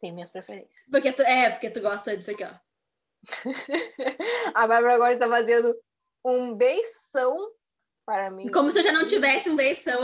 tem 0.00 0.12
minhas 0.12 0.30
preferências. 0.30 0.84
Porque 0.90 1.12
tu, 1.12 1.22
é, 1.22 1.50
porque 1.50 1.70
tu 1.70 1.80
gosta 1.80 2.16
disso 2.16 2.32
aqui, 2.32 2.44
ó. 2.44 2.52
a 4.54 4.66
Bárbara 4.66 4.94
agora 4.94 5.12
está 5.14 5.28
fazendo 5.28 5.74
um 6.24 6.54
beição 6.54 7.38
para 8.10 8.28
mim. 8.28 8.50
Como 8.50 8.72
se 8.72 8.80
eu 8.80 8.82
já 8.82 8.90
não 8.90 9.06
tivesse 9.06 9.48
um 9.48 9.54
beição, 9.54 10.00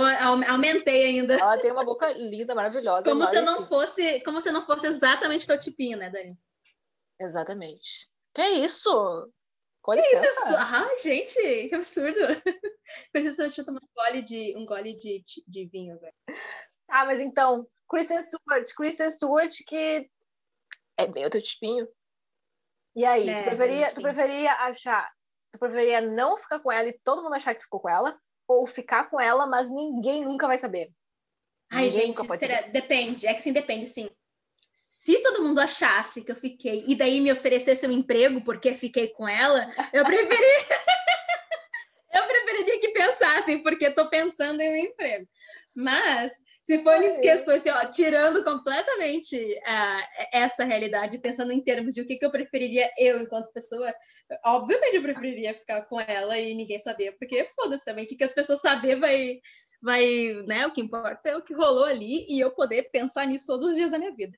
aumentei 0.49 1.07
ainda. 1.07 1.35
Ela 1.35 1.59
tem 1.59 1.73
uma 1.73 1.85
boca 1.85 2.13
linda, 2.13 2.55
maravilhosa. 2.55 3.03
Como 3.03 3.27
se 3.27 3.37
eu 3.37 3.43
não 3.43 3.67
fosse, 3.67 4.21
como 4.21 4.41
se 4.41 4.49
eu 4.49 4.53
não 4.53 4.65
fosse 4.65 4.87
exatamente 4.87 5.45
teu 5.45 5.59
tipinho, 5.59 5.99
né, 5.99 6.09
Dani? 6.09 6.39
Exatamente. 7.21 8.09
Que 8.33 8.43
isso? 8.65 9.29
Com 9.83 9.93
que 9.93 10.01
licença. 10.01 10.49
isso? 10.49 10.57
Ah, 10.57 10.89
gente, 11.03 11.69
que 11.69 11.75
absurdo. 11.75 12.21
Preciso 13.13 13.39
deixa 13.39 13.63
eu 13.63 13.67
tomar 13.67 13.81
um 13.83 13.89
gole 13.93 14.23
de, 14.23 14.55
um 14.57 14.65
gole 14.65 14.95
de, 14.95 15.25
de 15.45 15.67
vinho 15.67 15.97
agora. 15.97 16.15
Ah, 16.89 17.07
mas 17.07 17.21
então, 17.21 17.67
Kristen 17.89 18.23
Stewart, 18.23 18.73
Kristen 18.77 19.11
Stewart 19.11 19.53
que 19.67 20.09
é 20.97 21.07
bem 21.09 21.27
o 21.27 21.31
teu 21.31 21.43
tipinho. 21.43 21.89
E 22.95 23.05
aí, 23.05 23.29
é, 23.29 23.43
tu, 23.43 23.47
preferia, 23.47 23.89
tu 23.89 24.01
preferia 24.01 24.53
achar, 24.53 25.11
tu 25.57 25.59
preferia 25.59 26.01
não 26.01 26.37
ficar 26.37 26.61
com 26.61 26.71
ela 26.71 26.89
e 26.89 26.99
todo 27.05 27.23
mundo 27.23 27.35
achar 27.35 27.55
que 27.55 27.63
ficou 27.63 27.81
com 27.81 27.89
ela, 27.89 28.19
ou 28.47 28.67
ficar 28.67 29.11
com 29.11 29.21
ela, 29.21 29.47
mas 29.47 29.69
ninguém 29.69 30.25
nunca 30.25 30.47
vai 30.47 30.59
saber? 30.59 30.91
Ai, 31.71 31.87
ninguém 31.87 32.15
gente, 32.15 32.39
será... 32.39 32.61
depende, 32.69 33.27
é 33.27 33.35
que 33.35 33.43
sim, 33.43 33.53
depende, 33.53 33.87
sim 33.87 34.09
se 35.07 35.23
todo 35.23 35.45
mundo 35.45 35.61
achasse 35.61 36.25
que 36.25 36.33
eu 36.33 36.37
fiquei 36.37 36.85
e 36.89 36.97
daí 36.97 37.21
me 37.21 37.31
oferecesse 37.31 37.87
um 37.87 37.93
emprego 37.93 38.41
porque 38.41 38.75
fiquei 38.75 39.07
com 39.07 39.29
ela, 39.29 39.73
eu 39.93 40.05
preferia. 40.05 40.37
eu 42.13 42.27
preferiria 42.27 42.81
que 42.81 42.89
pensassem, 42.89 43.63
porque 43.63 43.85
estou 43.85 44.09
pensando 44.11 44.61
em 44.61 44.69
um 44.69 44.77
emprego. 44.87 45.29
Mas, 45.73 46.33
se 46.67 46.83
for 46.83 46.99
nesse 46.99 47.21
questões, 47.21 47.65
assim, 47.65 47.71
ó, 47.71 47.89
tirando 47.89 48.43
completamente 48.43 49.37
uh, 49.37 50.27
essa 50.33 50.65
realidade, 50.65 51.17
pensando 51.17 51.53
em 51.53 51.63
termos 51.63 51.95
de 51.95 52.01
o 52.01 52.05
que, 52.05 52.17
que 52.17 52.27
eu 52.27 52.31
preferiria 52.31 52.91
eu 52.99 53.21
enquanto 53.21 53.53
pessoa, 53.53 53.95
obviamente 54.45 54.97
eu 54.97 55.03
preferiria 55.03 55.55
ficar 55.55 55.83
com 55.83 56.01
ela 56.01 56.37
e 56.37 56.53
ninguém 56.57 56.81
saber, 56.81 57.13
porque 57.19 57.49
foda-se 57.55 57.85
também, 57.85 58.05
o 58.05 58.09
que, 58.09 58.17
que 58.17 58.25
as 58.25 58.33
pessoas 58.33 58.61
saber 58.61 58.99
vai, 58.99 59.39
vai, 59.81 60.43
né? 60.49 60.67
O 60.67 60.73
que 60.73 60.81
importa 60.81 61.29
é 61.29 61.37
o 61.37 61.43
que 61.43 61.55
rolou 61.55 61.85
ali 61.85 62.27
e 62.29 62.41
eu 62.41 62.51
poder 62.51 62.91
pensar 62.91 63.27
nisso 63.29 63.47
todos 63.47 63.69
os 63.69 63.77
dias 63.77 63.93
da 63.93 63.99
minha 63.99 64.13
vida 64.13 64.37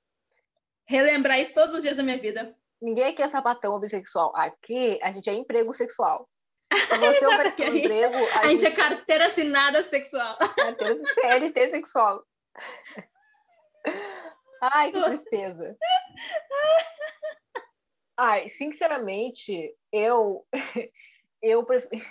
relembrar 0.88 1.38
isso 1.38 1.54
todos 1.54 1.74
os 1.74 1.82
dias 1.82 1.96
da 1.98 2.02
minha 2.02 2.18
vida. 2.18 2.54
Ninguém 2.80 3.04
aqui 3.04 3.22
é 3.22 3.28
sapatão 3.28 3.78
bissexual. 3.78 4.34
Aqui 4.34 4.98
a 5.02 5.12
gente 5.12 5.28
é 5.28 5.34
emprego 5.34 5.74
sexual. 5.74 6.28
Você 6.70 7.26
um 7.26 7.76
emprego, 7.76 8.16
a, 8.34 8.40
a 8.40 8.46
gente, 8.48 8.66
é 8.66 8.70
carteira 8.70 9.26
assinada 9.26 9.82
sexual. 9.82 10.36
Carteira 10.36 11.00
CLT 11.14 11.70
sexual. 11.70 12.24
Ai, 14.60 14.92
que 14.92 15.02
tristeza. 15.02 15.76
Ai, 18.16 18.48
sinceramente, 18.48 19.74
eu 19.92 20.44
eu 21.42 21.64
prefiro... 21.64 22.04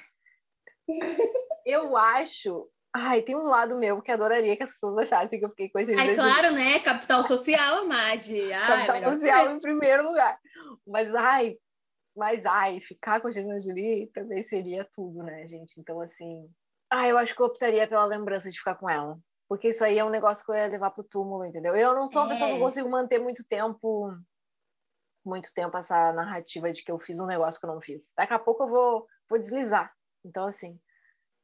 eu 1.66 1.98
acho 1.98 2.70
Ai, 3.00 3.22
tem 3.22 3.36
um 3.36 3.44
lado 3.44 3.78
meu 3.78 4.02
que 4.02 4.12
adoraria 4.12 4.58
que 4.58 4.64
as 4.64 4.72
pessoas 4.72 4.98
achassem 4.98 5.38
que 5.38 5.46
eu 5.46 5.50
fiquei 5.50 5.70
com 5.70 5.78
a 5.78 5.84
gente. 5.84 6.00
Ai, 6.00 6.16
claro, 6.16 6.52
né? 6.52 6.80
Capital 6.80 7.24
social, 7.24 7.82
Amad. 7.82 8.26
Capital 8.50 9.14
social 9.14 9.52
em 9.52 9.60
primeiro 9.60 10.04
lugar. 10.04 10.40
Mas, 10.88 11.14
ai, 11.14 11.58
mas, 12.18 12.46
ai, 12.46 12.82
ficar 12.82 13.22
com 13.22 13.28
a 13.28 13.30
Angelina 13.30 13.62
Jolie 13.62 14.08
também 14.08 14.44
seria 14.44 14.88
tudo, 14.96 15.24
né, 15.24 15.48
gente? 15.48 15.80
Então, 15.80 16.02
assim... 16.02 16.50
Ah, 16.90 17.08
eu 17.08 17.18
acho 17.18 17.36
que 17.36 17.42
eu 17.42 17.46
optaria 17.46 17.88
pela 17.88 18.06
lembrança 18.06 18.50
de 18.50 18.58
ficar 18.58 18.76
com 18.76 18.90
ela. 18.90 19.18
Porque 19.48 19.70
isso 19.70 19.84
aí 19.84 19.98
é 19.98 20.04
um 20.04 20.10
negócio 20.10 20.44
que 20.44 20.52
eu 20.52 20.56
ia 20.56 20.68
levar 20.68 20.92
pro 20.92 21.04
túmulo, 21.04 21.46
entendeu? 21.46 21.76
Eu 21.76 21.94
não 21.96 22.08
sou 22.08 22.22
uma 22.24 22.30
é. 22.30 22.34
pessoa 22.34 22.50
que 22.52 22.58
é. 22.58 22.60
consigo 22.60 22.90
manter 22.90 23.20
muito 23.20 23.44
tempo 23.46 24.14
muito 25.28 25.54
tempo 25.54 25.78
essa 25.78 26.14
narrativa 26.14 26.72
de 26.72 26.84
que 26.84 26.92
eu 26.92 26.98
fiz 27.00 27.20
um 27.20 27.26
negócio 27.26 27.60
que 27.60 27.66
eu 27.66 27.74
não 27.74 27.82
fiz. 27.82 28.14
Daqui 28.16 28.34
a 28.34 28.40
pouco 28.40 28.64
eu 28.64 28.70
vou, 28.70 29.08
vou 29.30 29.38
deslizar. 29.38 29.94
Então, 30.24 30.46
assim, 30.46 30.80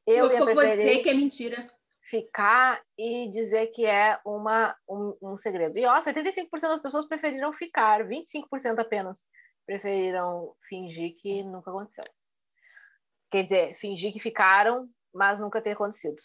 eu 0.07 0.31
ia 0.31 0.39
vou 0.39 0.55
dizer 0.55 0.99
que 0.99 1.09
é 1.09 1.13
mentira. 1.13 1.69
Ficar 2.09 2.81
e 2.97 3.29
dizer 3.29 3.67
que 3.67 3.85
é 3.85 4.19
uma, 4.25 4.75
um, 4.87 5.17
um 5.21 5.37
segredo. 5.37 5.77
E 5.77 5.85
ó, 5.85 5.99
75% 6.01 6.49
das 6.61 6.81
pessoas 6.81 7.07
preferiram 7.07 7.51
ficar, 7.53 8.07
25% 8.07 8.79
apenas 8.79 9.25
preferiram 9.65 10.55
fingir 10.67 11.15
que 11.15 11.43
nunca 11.43 11.71
aconteceu. 11.71 12.05
Quer 13.31 13.43
dizer, 13.43 13.75
fingir 13.75 14.13
que 14.13 14.19
ficaram, 14.19 14.89
mas 15.13 15.39
nunca 15.39 15.61
ter 15.61 15.71
acontecido. 15.71 16.21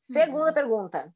Segunda 0.00 0.48
uhum. 0.48 0.54
pergunta. 0.54 1.14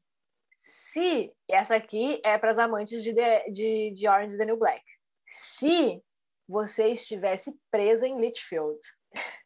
Se 0.91 1.33
essa 1.49 1.75
aqui 1.75 2.21
é 2.23 2.37
para 2.37 2.51
as 2.51 2.57
amantes 2.57 3.03
de, 3.03 3.13
de, 3.13 3.91
de 3.91 4.07
Orange 4.07 4.33
is 4.33 4.37
the 4.37 4.45
New 4.45 4.57
Black. 4.57 4.83
Se 5.27 6.03
você 6.47 6.89
estivesse 6.89 7.53
presa 7.71 8.07
em 8.07 8.19
Litchfield, 8.19 8.79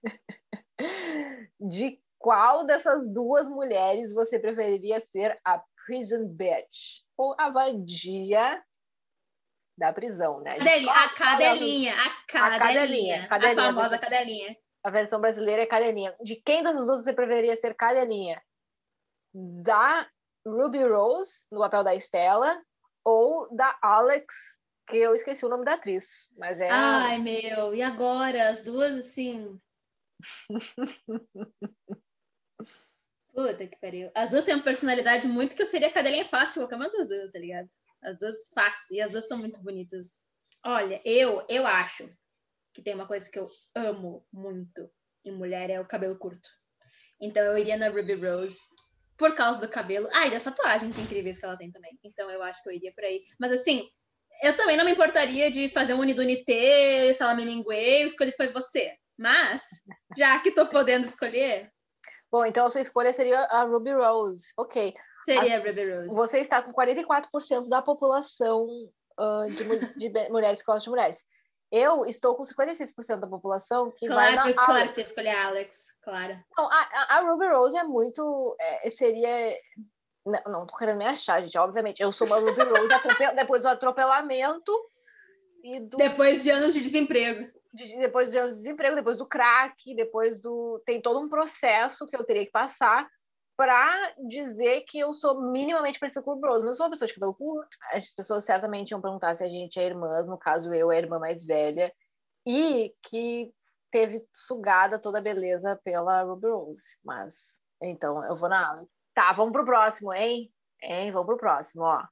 de 1.59 2.01
qual 2.17 2.65
dessas 2.65 3.07
duas 3.07 3.47
mulheres 3.47 4.13
você 4.13 4.39
preferiria 4.39 4.99
ser 4.99 5.39
a 5.45 5.63
prison 5.85 6.27
bitch? 6.27 7.03
Ou 7.15 7.35
a 7.39 7.49
vadia 7.49 8.61
da 9.77 9.93
prisão, 9.93 10.39
né? 10.41 10.57
A 10.89 11.10
cadelinha, 11.10 11.93
a 11.93 12.10
cadelinha, 12.27 13.24
a 13.24 13.27
cadelinha, 13.27 13.27
a 13.29 13.55
famosa 13.55 14.00
cadelinha. 14.00 14.57
A 14.84 14.89
versão 14.89 15.22
brasileira 15.22 15.62
é 15.62 15.65
cadelinha. 15.65 16.15
De 16.22 16.36
quem 16.38 16.63
das 16.63 16.75
duas 16.75 17.03
você 17.03 17.13
preferiria 17.13 17.55
ser 17.55 17.75
cadelinha? 17.75 18.41
Da 19.34 20.07
Ruby 20.46 20.84
Rose, 20.84 21.46
no 21.51 21.60
papel 21.60 21.84
da 21.84 21.93
Estela, 21.93 22.60
ou 23.03 23.53
da 23.55 23.77
Alex, 23.81 24.34
que 24.89 24.98
eu 24.98 25.13
esqueci 25.13 25.46
o 25.46 25.50
nome 25.50 25.65
da 25.65 25.74
atriz, 25.74 26.29
mas 26.38 26.60
é. 26.60 26.69
Ai, 26.69 27.19
meu, 27.19 27.75
e 27.75 27.84
agora? 27.84 28.50
As 28.50 28.63
duas, 28.63 28.96
assim. 28.96 29.60
Puta 33.36 33.67
que 33.67 33.77
pariu. 33.79 34.10
As 34.15 34.31
duas 34.31 34.46
têm 34.46 34.55
uma 34.55 34.63
personalidade 34.63 35.27
muito 35.27 35.55
que 35.55 35.62
eu 35.62 35.65
seria 35.67 35.91
cadelinha 35.91 36.25
fácil 36.25 36.55
colocar 36.55 36.77
uma 36.77 36.89
das 36.89 37.10
duas, 37.10 37.31
tá 37.34 37.39
ligado? 37.39 37.67
As 38.07 38.17
duas 38.17 38.37
fácil. 38.55 38.95
E 38.95 39.01
as 39.01 39.11
duas 39.11 39.27
são 39.27 39.37
muito 39.37 39.61
bonitas. 39.61 40.25
Olha, 40.65 41.01
eu, 41.03 41.45
eu 41.49 41.67
acho 41.67 42.09
que 42.73 42.81
tem 42.81 42.95
uma 42.95 43.07
coisa 43.07 43.29
que 43.29 43.37
eu 43.37 43.49
amo 43.75 44.25
muito 44.31 44.89
em 45.25 45.31
mulher 45.31 45.69
é 45.69 45.79
o 45.79 45.87
cabelo 45.87 46.17
curto. 46.17 46.49
Então 47.19 47.43
eu 47.43 47.57
iria 47.57 47.75
na 47.75 47.89
Ruby 47.89 48.13
Rose 48.13 48.59
por 49.17 49.35
causa 49.35 49.59
do 49.59 49.67
cabelo. 49.67 50.07
Ah, 50.13 50.27
e 50.27 50.31
das 50.31 50.43
tatuagens 50.43 50.97
incríveis 50.97 51.37
que 51.37 51.45
ela 51.45 51.57
tem 51.57 51.71
também. 51.71 51.99
Então 52.03 52.29
eu 52.29 52.41
acho 52.41 52.63
que 52.63 52.69
eu 52.69 52.73
iria 52.73 52.93
por 52.93 53.03
aí. 53.03 53.23
Mas 53.39 53.51
assim, 53.51 53.89
eu 54.41 54.55
também 54.55 54.77
não 54.77 54.85
me 54.85 54.91
importaria 54.91 55.51
de 55.51 55.67
fazer 55.69 55.93
um 55.93 55.99
Unidunité, 55.99 57.13
Salame 57.13 57.45
Mingue, 57.45 58.03
o 58.03 58.07
escolhido 58.07 58.37
foi 58.37 58.47
você. 58.49 58.95
Mas, 59.17 59.63
já 60.15 60.39
que 60.39 60.51
tô 60.51 60.67
podendo 60.67 61.03
escolher. 61.03 61.71
Bom, 62.31 62.45
então 62.45 62.67
a 62.67 62.69
sua 62.69 62.81
escolha 62.81 63.11
seria 63.13 63.39
a 63.45 63.63
Ruby 63.63 63.93
Rose. 63.93 64.45
Ok. 64.55 64.93
Seria 65.27 65.57
a 65.57 65.60
Ruby 65.60 65.91
Rose. 65.91 66.15
Você 66.15 66.39
está 66.39 66.62
com 66.62 66.72
44% 66.72 67.67
da 67.67 67.81
população 67.81 68.65
uh, 69.19 69.46
de, 69.98 70.10
de 70.10 70.29
mulheres 70.29 70.60
que 70.60 70.65
gostam 70.65 70.84
de 70.84 70.89
mulheres. 70.89 71.17
Eu 71.69 72.05
estou 72.05 72.34
com 72.36 72.43
56% 72.43 73.19
da 73.19 73.27
população 73.27 73.91
que 73.91 74.07
claro, 74.07 74.38
vai 74.38 74.53
na 74.53 74.53
Claro 74.53 74.88
que 74.88 74.96
tem 74.96 75.03
que 75.03 75.10
escolher 75.10 75.36
a 75.36 75.48
Alex, 75.48 75.88
claro. 76.01 76.34
Não, 76.57 76.72
a, 76.72 77.17
a 77.17 77.19
Ruby 77.29 77.48
Rose 77.48 77.75
é 77.75 77.84
muito... 77.84 78.55
É, 78.57 78.89
seria... 78.89 79.53
Não, 80.25 80.41
não 80.51 80.65
tô 80.65 80.77
querendo 80.77 81.00
me 81.00 81.05
achar, 81.05 81.41
gente. 81.41 81.57
Obviamente, 81.57 82.01
eu 82.01 82.13
sou 82.13 82.25
uma 82.25 82.38
Ruby 82.38 82.63
Rose 82.63 83.36
depois 83.36 83.63
do 83.63 83.67
atropelamento 83.67 84.72
e 85.62 85.81
do... 85.81 85.98
Depois 85.98 86.41
de 86.41 86.51
anos 86.51 86.74
de 86.74 86.79
desemprego. 86.79 87.51
De, 87.74 87.98
depois 87.98 88.31
de 88.31 88.38
anos 88.38 88.51
de 88.55 88.63
desemprego, 88.63 88.96
depois 88.96 89.17
do 89.17 89.25
crack, 89.25 89.93
depois 89.93 90.39
do... 90.39 90.81
Tem 90.86 91.01
todo 91.01 91.19
um 91.19 91.27
processo 91.27 92.05
que 92.05 92.15
eu 92.15 92.24
teria 92.24 92.46
que 92.46 92.51
passar 92.51 93.10
para 93.57 94.13
dizer 94.29 94.81
que 94.81 94.99
eu 94.99 95.15
sou 95.15 95.41
minimamente 95.51 95.99
parecida 95.99 96.23
com 96.23 96.33
o 96.33 96.35
Bros. 96.39 96.61
Mas 96.61 96.69
eu 96.69 96.75
sou 96.75 96.85
uma 96.85 96.91
pessoa 96.91 97.07
de 97.07 97.15
cabelo 97.15 97.33
curto. 97.33 97.75
As 97.91 98.09
pessoas 98.11 98.45
certamente 98.45 98.91
iam 98.91 99.01
perguntar 99.01 99.35
se 99.35 99.43
a 99.43 99.47
gente 99.47 99.79
é 99.79 99.83
irmãs, 99.83 100.27
no 100.27 100.37
caso 100.37 100.71
eu, 100.73 100.91
a 100.91 100.95
irmã 100.95 101.17
mais 101.17 101.43
velha, 101.43 101.91
e 102.45 102.93
que 103.01 103.51
teve 103.91 104.23
sugada 104.31 104.99
toda 104.99 105.17
a 105.17 105.21
beleza 105.21 105.79
pela 105.83 106.21
Ruby 106.21 106.47
Rose. 106.47 106.83
Mas, 107.03 107.33
então, 107.81 108.23
eu 108.25 108.37
vou 108.37 108.47
na 108.47 108.69
Alex. 108.69 108.89
Tá, 109.15 109.33
vamos 109.33 109.51
pro 109.51 109.65
próximo, 109.65 110.13
hein? 110.13 110.53
Hein? 110.81 111.11
Vamos 111.11 111.25
pro 111.25 111.37
próximo, 111.37 111.81
ó. 111.81 112.03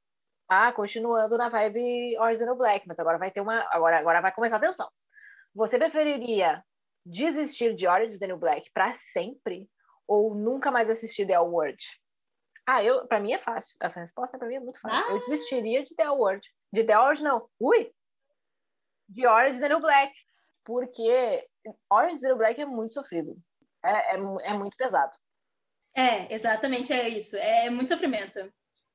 Ah, 0.49 0.71
continuando 0.71 1.37
na 1.37 1.49
vibe 1.49 2.15
no 2.45 2.55
Black, 2.55 2.87
mas 2.87 2.97
agora 2.97 3.19
vai 3.19 3.29
ter 3.29 3.41
uma. 3.41 3.67
Agora, 3.71 3.99
agora 3.99 4.21
vai 4.21 4.31
começar 4.31 4.55
a 4.55 4.59
atenção. 4.59 4.89
Você 5.53 5.77
preferiria 5.77 6.63
desistir 7.05 7.75
de 7.75 7.87
Orange 7.87 8.19
New 8.19 8.37
Black 8.37 8.71
para 8.73 8.95
sempre 8.95 9.69
ou 10.07 10.33
nunca 10.35 10.71
mais 10.71 10.89
assistir 10.89 11.25
The 11.25 11.33
L 11.33 11.49
Word? 11.49 11.83
Ah, 12.67 12.83
eu, 12.83 13.07
para 13.07 13.19
mim 13.19 13.31
é 13.31 13.37
fácil. 13.37 13.77
Essa 13.81 13.99
resposta 13.99 14.37
para 14.37 14.47
mim 14.47 14.55
é 14.55 14.59
muito 14.59 14.79
fácil. 14.79 15.05
Ah. 15.07 15.13
Eu 15.13 15.19
desistiria 15.19 15.83
de 15.83 15.95
The 15.95 16.03
L 16.03 16.15
Word. 16.15 16.47
De 16.73 16.83
The 16.83 16.97
Word 16.97 17.23
não. 17.23 17.47
Ui! 17.59 17.93
De 19.07 19.27
Orange 19.27 19.59
the 19.59 19.69
New 19.69 19.79
Black. 19.79 20.13
Porque 20.63 21.47
Orange 21.91 22.21
the 22.21 22.27
New 22.27 22.37
Black 22.37 22.59
é 22.59 22.65
muito 22.65 22.93
sofrido. 22.93 23.37
É, 23.83 24.15
é, 24.15 24.15
é 24.15 24.53
muito 24.53 24.75
pesado. 24.75 25.15
É, 25.95 26.33
exatamente, 26.33 26.91
é 26.91 27.07
isso. 27.07 27.37
É 27.37 27.69
muito 27.69 27.87
sofrimento. 27.87 28.51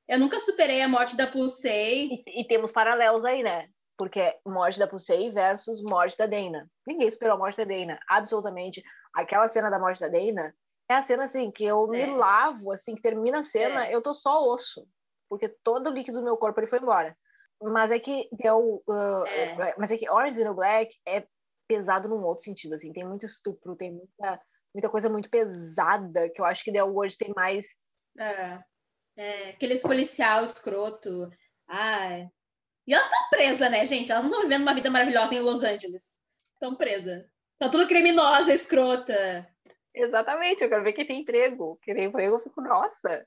Eu 0.07 0.19
nunca 0.19 0.39
superei 0.41 0.81
a 0.81 0.89
morte 0.89 1.15
da 1.15 1.25
Pulsei. 1.25 2.23
E, 2.27 2.41
e 2.41 2.47
temos 2.47 2.73
paralelos 2.73 3.23
aí, 3.23 3.41
né? 3.41 3.69
Porque 3.97 4.37
morte 4.45 4.77
da 4.77 4.87
Pulsei 4.87 5.31
versus 5.31 5.81
morte 5.81 6.17
da 6.17 6.25
Dana. 6.25 6.69
Ninguém 6.85 7.09
superou 7.09 7.35
a 7.35 7.39
morte 7.39 7.55
da 7.55 7.63
Dana. 7.63 7.97
Absolutamente. 8.09 8.83
Aquela 9.15 9.47
cena 9.47 9.69
da 9.69 9.79
morte 9.79 10.01
da 10.01 10.09
Dana 10.09 10.53
é 10.91 10.95
a 10.95 11.01
cena 11.01 11.25
assim 11.25 11.51
que 11.51 11.63
eu 11.63 11.91
é. 11.93 12.05
me 12.05 12.13
lavo, 12.13 12.71
assim, 12.71 12.95
que 12.95 13.01
termina 13.01 13.39
a 13.39 13.43
cena, 13.43 13.87
é. 13.87 13.95
eu 13.95 14.01
tô 14.01 14.13
só 14.13 14.47
osso, 14.47 14.87
porque 15.29 15.49
todo 15.63 15.89
o 15.89 15.93
líquido 15.93 16.19
do 16.19 16.23
meu 16.23 16.37
corpo 16.37 16.59
ele 16.59 16.67
foi 16.67 16.79
embora. 16.79 17.17
Mas 17.61 17.91
é 17.91 17.99
que 17.99 18.27
deu, 18.31 18.83
uh, 18.87 19.25
é. 19.27 19.75
mas 19.77 19.91
é 19.91 19.97
que 19.97 20.09
Orange 20.09 20.41
is 20.41 20.55
Black 20.55 20.95
é 21.07 21.25
pesado 21.67 22.09
num 22.09 22.23
outro 22.23 22.43
sentido, 22.43 22.75
assim, 22.75 22.91
tem 22.91 23.05
muito 23.05 23.25
estupro, 23.25 23.75
tem 23.75 23.91
muita, 23.91 24.41
muita 24.73 24.89
coisa 24.89 25.09
muito 25.09 25.29
pesada 25.29 26.29
que 26.29 26.41
eu 26.41 26.45
acho 26.45 26.63
que 26.63 26.71
The 26.71 26.83
Word 26.83 27.17
tem 27.17 27.31
mais. 27.35 27.65
É. 28.17 28.59
é 29.17 29.49
aqueles 29.51 29.81
policial 29.81 30.43
escroto. 30.43 31.29
Ai. 31.67 32.27
E 32.87 32.93
elas 32.93 33.05
estão 33.05 33.29
presas, 33.29 33.71
né, 33.71 33.85
gente? 33.85 34.11
Elas 34.11 34.23
não 34.23 34.31
estão 34.31 34.43
vivendo 34.43 34.63
uma 34.63 34.73
vida 34.73 34.89
maravilhosa 34.89 35.35
em 35.35 35.39
Los 35.39 35.63
Angeles. 35.63 36.19
Estão 36.53 36.75
presas. 36.75 37.23
Estão 37.53 37.69
tudo 37.69 37.87
criminosa, 37.87 38.53
escrota. 38.53 39.47
Exatamente, 39.93 40.63
eu 40.63 40.69
quero 40.69 40.83
ver 40.83 40.93
quem 40.93 41.05
tem 41.05 41.21
emprego. 41.21 41.77
Quem 41.83 41.95
tem 41.95 42.05
emprego, 42.05 42.35
eu 42.35 42.39
fico, 42.39 42.61
nossa, 42.61 43.25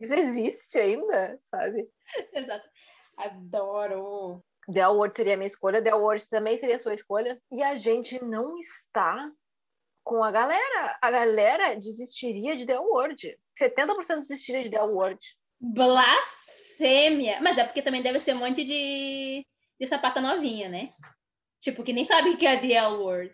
isso 0.00 0.14
existe 0.14 0.78
ainda, 0.78 1.38
sabe? 1.50 1.88
Exato. 2.34 2.68
Adoro. 3.16 4.44
The 4.72 4.80
Award 4.80 5.14
seria 5.14 5.34
a 5.34 5.36
minha 5.36 5.46
escolha, 5.46 5.82
The 5.82 5.90
Award 5.90 6.28
também 6.28 6.58
seria 6.58 6.76
a 6.76 6.80
sua 6.80 6.94
escolha. 6.94 7.40
E 7.52 7.62
a 7.62 7.76
gente 7.76 8.22
não 8.22 8.58
está 8.58 9.30
com 10.02 10.22
a 10.22 10.30
galera. 10.30 10.98
A 11.00 11.10
galera 11.10 11.74
desistiria 11.74 12.56
de 12.56 12.66
The 12.66 12.74
Award. 12.74 13.38
70% 13.60 14.20
desistiria 14.20 14.64
de 14.64 14.70
The 14.70 14.78
Award. 14.78 15.18
Blasfêmia! 15.60 17.40
Mas 17.40 17.56
é 17.56 17.64
porque 17.64 17.82
também 17.82 18.02
deve 18.02 18.20
ser 18.20 18.34
um 18.34 18.40
monte 18.40 18.64
de, 18.64 19.46
de 19.80 19.86
sapata 19.86 20.20
novinha, 20.20 20.68
né? 20.68 20.88
Tipo, 21.60 21.82
que 21.82 21.92
nem 21.92 22.04
sabe 22.04 22.30
o 22.30 22.36
que 22.36 22.46
é 22.46 22.58
The 22.58 22.78
Award. 22.78 23.32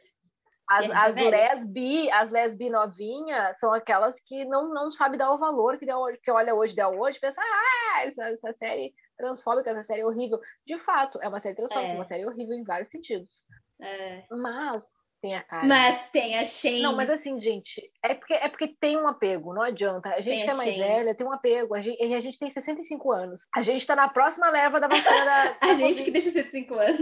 As, 0.71 0.89
as 0.89 1.15
lesbi, 1.17 2.09
as 2.12 2.31
lesbi 2.31 2.71
novinhas 2.71 3.59
são 3.59 3.75
aquelas 3.75 4.21
que 4.21 4.45
não, 4.45 4.73
não 4.73 4.93
sabe 4.93 5.19
dar 5.19 5.33
o 5.33 5.39
valor 5.39 5.77
que, 5.77 5.85
deu, 5.85 6.00
que 6.23 6.31
olha 6.31 6.55
hoje, 6.55 6.77
deu 6.77 6.89
hoje, 6.91 7.19
pensa, 7.19 7.41
ah, 7.41 8.07
essa, 8.07 8.23
essa 8.23 8.53
série 8.53 8.95
transfóbica, 9.17 9.71
essa 9.71 9.83
série 9.83 10.03
é 10.03 10.07
horrível. 10.07 10.41
De 10.65 10.79
fato, 10.79 11.19
é 11.21 11.29
uma 11.29 11.41
série 11.41 11.57
transfóbica, 11.57 11.93
é. 11.93 11.97
uma 11.97 12.07
série 12.07 12.25
horrível 12.25 12.55
em 12.55 12.62
vários 12.62 12.89
sentidos. 12.89 13.47
É. 13.83 14.25
Mas 14.31 14.85
tem 15.21 15.35
a 15.35 15.43
cara. 15.43 15.67
Mas 15.67 16.09
tem 16.11 16.39
a 16.39 16.45
Shane. 16.45 16.83
Não, 16.83 16.97
mas 16.97 17.11
assim, 17.11 17.39
gente, 17.39 17.83
é 18.03 18.15
porque, 18.15 18.33
é 18.33 18.49
porque 18.49 18.69
tem 18.69 18.97
um 18.97 19.07
apego, 19.07 19.53
não 19.53 19.62
adianta. 19.62 20.09
A 20.09 20.21
gente 20.21 20.37
tem 20.37 20.45
que 20.47 20.50
é 20.50 20.55
mais 20.55 20.77
velha 20.77 21.15
tem 21.15 21.27
um 21.27 21.33
apego. 21.33 21.75
A 21.75 21.81
gente, 21.83 22.03
a 22.03 22.21
gente 22.21 22.39
tem 22.39 22.50
65 22.50 23.12
anos. 23.12 23.43
A 23.55 23.61
gente 23.61 23.87
tá 23.87 23.95
na 23.95 24.09
próxima 24.09 24.49
leva 24.49 24.81
da 24.81 24.89
vacina 24.89 25.25
da. 25.25 25.57
a 25.61 25.75
gente 25.75 26.03
que 26.03 26.11
tem 26.11 26.23
65 26.23 26.75
anos. 26.75 27.00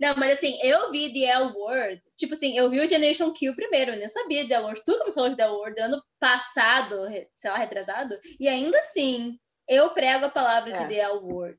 Não, 0.00 0.16
mas 0.16 0.38
assim, 0.38 0.58
eu 0.62 0.90
vi 0.90 1.12
The 1.12 1.26
L 1.26 1.52
Word. 1.54 2.02
Tipo 2.16 2.34
assim, 2.34 2.56
eu 2.56 2.70
vi 2.70 2.80
o 2.80 2.88
Generation 2.88 3.32
Kill 3.32 3.54
primeiro, 3.54 3.92
eu 3.92 3.98
nem 3.98 4.08
sabia 4.08 4.44
de 4.44 4.52
L 4.52 4.64
Word. 4.64 4.82
Tudo 4.84 5.04
me 5.04 5.12
falou 5.12 5.30
de 5.30 5.36
The 5.36 5.42
L 5.42 5.52
Word 5.52 5.80
ano 5.80 6.02
passado, 6.18 7.06
sei 7.34 7.50
lá, 7.50 7.56
retrasado. 7.56 8.18
E 8.38 8.48
ainda 8.48 8.78
assim, 8.80 9.38
eu 9.68 9.90
prego 9.90 10.26
a 10.26 10.30
palavra 10.30 10.70
é. 10.70 10.74
de 10.74 10.88
The 10.88 11.00
L 11.00 11.18
Word. 11.18 11.58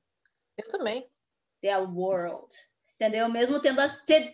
Eu 0.58 0.68
também. 0.70 1.08
The 1.62 1.70
L 1.70 1.86
World 1.88 2.54
entendeu? 3.02 3.28
Mesmo 3.28 3.60
tendo 3.60 3.82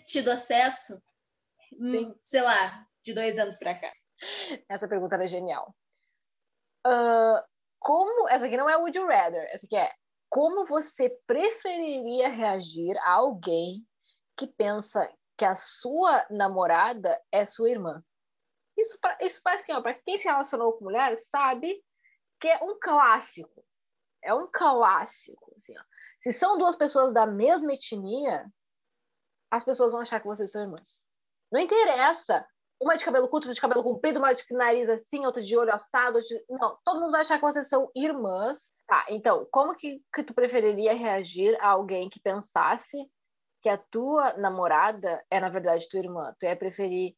tido 0.06 0.30
acesso, 0.30 1.02
hum, 1.80 2.14
sei 2.22 2.42
lá, 2.42 2.86
de 3.04 3.14
dois 3.14 3.40
anos 3.40 3.58
para 3.58 3.80
cá. 3.80 3.92
Essa 4.68 4.90
pergunta 4.90 5.16
era 5.16 5.28
genial. 5.28 5.74
Uh, 6.86 7.42
como 7.80 8.28
essa 8.28 8.46
aqui 8.46 8.58
não 8.58 8.70
é 8.70 8.76
Would 8.76 8.98
You 8.98 9.08
Rather, 9.08 9.42
essa 9.54 9.66
aqui 9.66 9.78
é 9.78 9.90
como 10.30 10.66
você 10.66 11.10
preferiria 11.26 12.28
reagir 12.28 12.98
a 12.98 13.14
alguém 13.14 13.87
que 14.38 14.48
pensa 14.48 15.12
que 15.38 15.44
a 15.44 15.56
sua 15.56 16.26
namorada 16.30 17.20
é 17.32 17.46
sua 17.46 17.70
irmã? 17.70 18.04
Isso, 18.78 18.98
isso 19.22 19.42
assim, 19.46 19.74
ó, 19.74 19.82
para 19.82 19.96
quem 19.96 20.18
se 20.18 20.26
relacionou 20.26 20.74
com 20.74 20.86
mulher 20.86 21.18
sabe 21.32 21.84
que 22.40 22.48
é 22.48 22.64
um 22.64 22.78
clássico. 22.80 23.66
É 24.24 24.34
um 24.34 24.48
clássico. 24.52 25.54
Assim. 25.58 25.74
Se 26.22 26.32
são 26.32 26.58
duas 26.58 26.76
pessoas 26.76 27.14
da 27.14 27.26
mesma 27.26 27.74
etnia, 27.74 28.46
as 29.50 29.64
pessoas 29.64 29.92
vão 29.92 30.02
achar 30.02 30.20
que 30.20 30.28
vocês 30.28 30.52
são 30.52 30.62
irmãs. 30.62 31.04
Não 31.52 31.60
interessa. 31.60 32.46
Uma 32.80 32.96
de 32.96 33.04
cabelo 33.04 33.28
curto, 33.28 33.46
outra 33.46 33.54
de 33.54 33.62
cabelo 33.62 33.84
comprido, 33.84 34.20
uma 34.20 34.34
de 34.34 34.44
nariz 34.52 34.88
assim, 34.88 35.26
outra 35.26 35.42
de 35.42 35.58
olho 35.58 35.74
assado. 35.74 36.22
De... 36.22 36.46
Não, 36.48 36.78
todo 36.86 37.00
mundo 37.00 37.12
vai 37.12 37.22
achar 37.22 37.38
que 37.40 37.46
vocês 37.46 37.68
são 37.68 37.90
irmãs. 37.96 38.72
Tá, 38.86 39.04
então, 39.10 39.48
como 39.52 39.76
que, 39.76 40.00
que 40.14 40.24
tu 40.24 40.36
preferiria 40.36 40.94
reagir 40.94 41.58
a 41.60 41.70
alguém 41.70 42.08
que 42.08 42.20
pensasse 42.20 43.10
que 43.68 43.70
a 43.70 43.78
tua 43.78 44.38
namorada 44.38 45.22
é, 45.30 45.42
na 45.42 45.50
verdade, 45.50 45.90
tua 45.90 46.00
irmã? 46.00 46.34
Tu 46.40 46.46
ia 46.46 46.56
preferir 46.56 47.16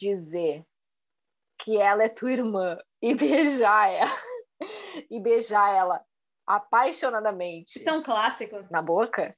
dizer 0.00 0.64
que 1.58 1.76
ela 1.76 2.04
é 2.04 2.08
tua 2.08 2.30
irmã 2.30 2.78
e 3.02 3.14
beijar 3.14 3.90
ela. 3.90 4.20
e 5.10 5.20
beijar 5.20 5.74
ela 5.74 6.04
apaixonadamente. 6.46 7.78
Isso 7.78 7.90
é 7.90 7.92
um 7.92 8.02
clássico. 8.02 8.64
Na 8.70 8.80
boca? 8.80 9.36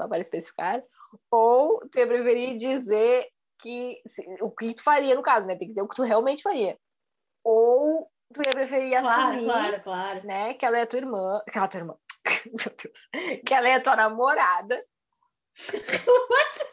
Só 0.00 0.08
para 0.08 0.20
especificar 0.20 0.82
ou 1.30 1.80
tu 1.90 1.98
ia 1.98 2.06
preferir 2.06 2.56
dizer 2.56 3.28
que 3.60 4.00
o 4.40 4.50
que 4.50 4.72
tu 4.72 4.82
faria 4.82 5.14
no 5.14 5.22
caso, 5.22 5.46
né? 5.46 5.56
Tem 5.56 5.68
que 5.68 5.74
dizer 5.74 5.82
o 5.82 5.88
que 5.88 5.96
tu 5.96 6.02
realmente 6.02 6.42
faria. 6.42 6.78
Ou 7.44 8.10
tu 8.32 8.42
ia 8.42 8.52
preferir 8.52 8.98
claro, 9.00 9.22
assumir, 9.22 9.44
claro, 9.44 9.82
claro. 9.82 10.26
né, 10.26 10.54
que 10.54 10.64
ela 10.64 10.78
é 10.78 10.86
tua 10.86 10.98
irmã, 10.98 11.42
que 11.50 11.58
ela 11.58 11.66
é 11.66 11.68
tua 11.68 11.80
irmã, 11.80 11.96
Meu 12.46 12.76
Deus. 12.82 13.42
Que 13.44 13.52
ela 13.52 13.68
é 13.68 13.80
tua 13.80 13.96
namorada. 13.96 14.82
What? 16.30 16.70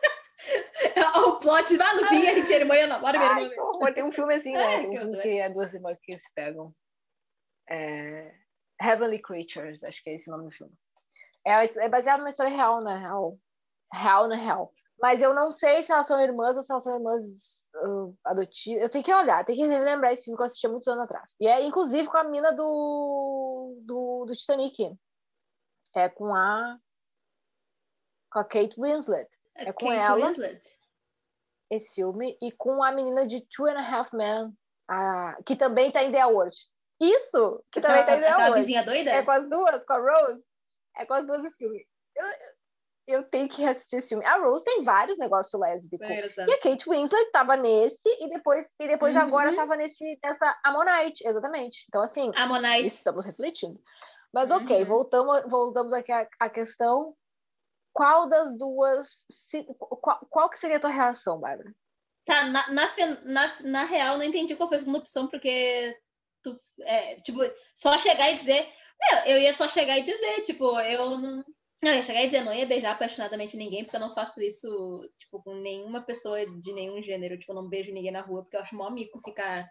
o 1.27 1.39
plot 1.39 1.75
vai 1.77 1.93
no 1.95 2.05
fim, 2.05 2.27
a 2.27 2.35
gente 2.35 2.53
irmã 2.53 2.75
e 2.75 2.87
namora 2.87 3.19
minha 3.19 3.49
irmã. 3.49 3.93
Tem 3.93 4.03
um 4.03 4.11
filme 4.11 4.35
assim, 4.35 4.51
né? 4.51 4.77
Tem 4.77 4.87
um 4.87 4.91
que 4.91 4.97
filme 4.97 5.21
que 5.21 5.39
é 5.39 5.49
duas 5.49 5.73
irmãs 5.73 5.97
que 6.01 6.17
se 6.17 6.31
pegam. 6.33 6.73
É... 7.69 8.33
Heavenly 8.81 9.21
Creatures, 9.21 9.83
acho 9.83 10.01
que 10.03 10.09
é 10.09 10.15
esse 10.15 10.29
o 10.29 10.31
nome 10.31 10.45
do 10.45 10.51
filme. 10.51 10.73
É, 11.45 11.63
é 11.63 11.89
baseado 11.89 12.19
numa 12.19 12.29
história 12.29 12.55
real, 12.55 12.81
né? 12.81 12.97
Real, 12.97 13.37
real 13.93 14.27
na 14.27 14.35
real. 14.35 14.71
Mas 15.01 15.21
eu 15.21 15.33
não 15.33 15.51
sei 15.51 15.83
se 15.83 15.91
elas 15.91 16.07
são 16.07 16.19
irmãs 16.19 16.57
ou 16.57 16.63
se 16.63 16.71
elas 16.71 16.83
são 16.83 16.95
irmãs 16.95 17.25
uh, 17.75 18.17
adotivas. 18.25 18.83
Eu 18.83 18.89
tenho 18.89 19.03
que 19.03 19.13
olhar, 19.13 19.45
tenho 19.45 19.59
que 19.59 19.67
lembrar 19.67 20.13
esse 20.13 20.25
filme 20.25 20.37
que 20.37 20.41
eu 20.41 20.47
assisti 20.47 20.65
há 20.65 20.69
muitos 20.69 20.87
anos 20.87 21.03
atrás. 21.03 21.29
E 21.39 21.47
é 21.47 21.63
inclusive 21.63 22.07
com 22.07 22.17
a 22.17 22.23
mina 22.23 22.51
do, 22.51 23.81
do, 23.85 24.25
do 24.27 24.35
Titanic. 24.35 24.95
É 25.95 26.09
com 26.09 26.33
a. 26.35 26.77
Com 28.37 28.41
a 28.41 28.43
Kate 28.43 28.79
Winslet. 28.79 29.27
É 29.55 29.73
com 29.73 29.87
Kate 29.87 29.99
ela. 29.99 30.27
Winslet. 30.27 30.59
Esse 31.71 31.95
filme. 31.95 32.37
E 32.39 32.51
com 32.51 32.83
a 32.83 32.91
menina 32.91 33.25
de 33.25 33.41
Two 33.41 33.65
and 33.65 33.79
a 33.79 33.95
Half 33.95 34.13
Men, 34.13 34.53
a, 34.87 35.37
que 35.45 35.55
também 35.55 35.91
tá 35.91 36.03
em 36.03 36.11
The 36.11 36.21
Award. 36.21 36.55
Isso! 37.01 37.63
Que 37.71 37.81
também 37.81 38.05
tá 38.05 38.17
em 38.17 38.21
The 38.21 38.29
Award. 38.31 38.51
A 38.51 38.55
vizinha 38.55 38.83
doida? 38.83 39.11
É 39.11 39.23
com 39.23 39.31
as 39.31 39.49
duas, 39.49 39.83
com 39.83 39.93
a 39.93 39.97
Rose. 39.97 40.43
É 40.97 41.05
com 41.05 41.13
as 41.15 41.25
duas 41.25 41.43
esse 41.45 41.57
filme. 41.57 41.83
Eu, 42.15 42.25
eu 43.07 43.23
tenho 43.23 43.49
que 43.49 43.65
assistir 43.65 43.97
esse 43.97 44.09
filme. 44.09 44.23
A 44.23 44.37
Rose 44.37 44.63
tem 44.63 44.83
vários 44.83 45.17
negócios 45.17 45.59
lésbicos. 45.59 46.07
E 46.07 46.51
a 46.51 46.61
Kate 46.61 46.87
Winslet 46.87 47.31
tava 47.31 47.57
nesse 47.57 48.07
e 48.19 48.29
depois, 48.29 48.67
e 48.79 48.87
depois 48.87 49.15
uhum. 49.15 49.21
de 49.21 49.27
agora 49.27 49.55
tava 49.55 49.75
nesse, 49.75 50.19
nessa 50.23 50.59
Ammonite, 50.63 51.27
exatamente. 51.27 51.85
Então, 51.89 52.03
assim, 52.03 52.31
Ammonite. 52.35 52.85
estamos 52.85 53.25
refletindo. 53.25 53.79
Mas 54.31 54.51
ok, 54.51 54.83
uhum. 54.83 54.87
voltamos, 54.87 55.43
voltamos 55.49 55.93
aqui 55.93 56.11
à, 56.11 56.27
à 56.39 56.49
questão. 56.49 57.15
Qual 57.97 58.29
das 58.29 58.55
duas. 58.55 59.25
Se, 59.27 59.63
qual, 59.63 60.19
qual 60.29 60.49
que 60.51 60.59
seria 60.59 60.77
a 60.77 60.79
tua 60.79 60.91
reação, 60.91 61.39
Bárbara? 61.39 61.73
Tá, 62.23 62.45
na, 62.45 62.71
na, 62.71 62.87
na, 63.25 63.61
na 63.63 63.83
real, 63.85 64.19
não 64.19 64.23
entendi 64.23 64.55
qual 64.55 64.69
foi 64.69 64.77
a 64.77 64.79
segunda 64.81 64.99
opção, 64.99 65.27
porque 65.27 65.97
tu, 66.43 66.55
é, 66.81 67.15
tipo, 67.15 67.39
só 67.75 67.97
chegar 67.97 68.29
e 68.29 68.35
dizer. 68.35 68.71
Meu, 69.01 69.33
eu 69.33 69.41
ia 69.41 69.51
só 69.51 69.67
chegar 69.67 69.97
e 69.97 70.03
dizer, 70.03 70.41
tipo, 70.41 70.79
eu 70.79 71.17
não 71.17 71.43
não, 71.81 71.91
ia 71.91 72.03
chegar 72.03 72.21
e 72.21 72.27
dizer, 72.27 72.43
não 72.43 72.53
ia 72.53 72.67
beijar 72.67 72.91
apaixonadamente 72.91 73.57
ninguém, 73.57 73.83
porque 73.83 73.95
eu 73.95 73.99
não 73.99 74.13
faço 74.13 74.43
isso, 74.43 75.09
tipo, 75.17 75.41
com 75.41 75.55
nenhuma 75.55 76.01
pessoa 76.01 76.45
de 76.45 76.73
nenhum 76.73 77.01
gênero. 77.01 77.37
Tipo, 77.39 77.51
eu 77.53 77.55
não 77.55 77.67
beijo 77.67 77.91
ninguém 77.91 78.11
na 78.11 78.21
rua, 78.21 78.43
porque 78.43 78.57
eu 78.57 78.61
acho 78.61 78.75
mó 78.75 78.91
mico 78.91 79.19
ficar, 79.21 79.67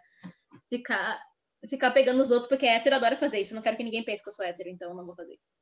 ficar, 0.69 1.21
ficar 1.69 1.91
pegando 1.91 2.21
os 2.21 2.31
outros, 2.31 2.49
porque 2.49 2.65
é 2.65 2.75
hétero 2.75 2.97
adora 2.97 3.15
fazer 3.15 3.39
isso. 3.39 3.53
Eu 3.53 3.55
não 3.55 3.63
quero 3.63 3.77
que 3.77 3.83
ninguém 3.83 4.03
pense 4.03 4.21
que 4.21 4.27
eu 4.27 4.33
sou 4.33 4.45
hétero, 4.45 4.69
então 4.69 4.89
eu 4.89 4.95
não 4.95 5.05
vou 5.05 5.15
fazer 5.15 5.33
isso. 5.33 5.53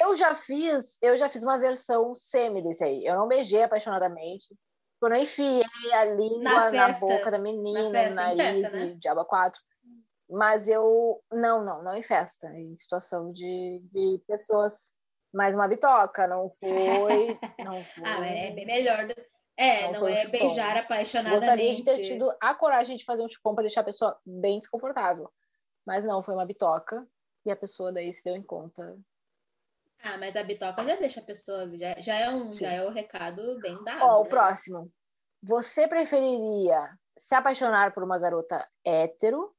Eu 0.00 0.14
já 0.14 0.34
fiz, 0.34 0.98
eu 1.02 1.16
já 1.16 1.28
fiz 1.28 1.42
uma 1.42 1.58
versão 1.58 2.14
semi 2.14 2.62
desse 2.62 2.84
aí. 2.84 3.04
Eu 3.04 3.16
não 3.16 3.28
beijei 3.28 3.62
apaixonadamente. 3.62 4.44
Eu 5.02 5.08
não 5.10 5.16
enfiei 5.16 5.62
a 5.92 6.04
língua 6.06 6.42
na, 6.42 6.70
na 6.70 6.98
boca 6.98 7.30
da 7.30 7.38
menina, 7.38 7.82
na 7.82 7.90
festa, 7.90 8.22
nariz, 8.22 8.36
festa, 8.38 8.70
né? 8.70 8.96
diaba 8.98 9.24
4. 9.24 9.60
Mas 10.30 10.66
eu. 10.66 11.22
Não, 11.30 11.62
não, 11.64 11.82
não 11.82 11.94
em 11.94 12.02
festa. 12.02 12.48
Em 12.48 12.74
situação 12.76 13.32
de, 13.32 13.82
de 13.92 14.22
pessoas 14.26 14.90
mais 15.32 15.54
uma 15.54 15.68
bitoca, 15.68 16.26
não 16.26 16.48
foi. 16.48 17.38
Não 17.64 17.82
foi. 17.82 18.04
ah, 18.04 18.26
é 18.26 18.50
bem 18.52 18.64
melhor. 18.64 19.06
Do... 19.06 19.14
É, 19.56 19.92
não, 19.92 20.00
não 20.00 20.08
é 20.08 20.26
beijar 20.26 20.76
apaixonadamente. 20.76 21.46
Gostaria 21.46 21.76
de 21.76 21.82
ter 21.82 22.02
tido 22.02 22.32
a 22.40 22.54
coragem 22.54 22.96
de 22.96 23.04
fazer 23.04 23.22
um 23.22 23.28
chupom 23.28 23.54
para 23.54 23.62
deixar 23.62 23.82
a 23.82 23.84
pessoa 23.84 24.18
bem 24.24 24.58
desconfortável. 24.58 25.30
Mas 25.86 26.04
não, 26.04 26.22
foi 26.22 26.34
uma 26.34 26.46
bitoca 26.46 27.06
e 27.44 27.50
a 27.50 27.56
pessoa 27.56 27.92
daí 27.92 28.12
se 28.12 28.22
deu 28.24 28.34
em 28.36 28.42
conta. 28.42 28.96
Ah, 30.04 30.18
mas 30.18 30.36
a 30.36 30.42
bitoca 30.42 30.84
já 30.84 30.96
deixa 30.96 31.20
a 31.20 31.24
pessoa, 31.24 31.66
já, 31.78 31.98
já 31.98 32.14
é 32.14 32.30
um, 32.30 32.50
já 32.50 32.70
é 32.70 32.82
o 32.82 32.88
um 32.88 32.92
recado 32.92 33.58
bem 33.60 33.82
dado. 33.82 34.02
Ó, 34.02 34.22
né? 34.22 34.26
o 34.26 34.28
próximo. 34.28 34.92
Você 35.42 35.88
preferiria 35.88 36.90
se 37.16 37.34
apaixonar 37.34 37.94
por 37.94 38.02
uma 38.02 38.18
garota 38.18 38.68
hétero 38.84 39.50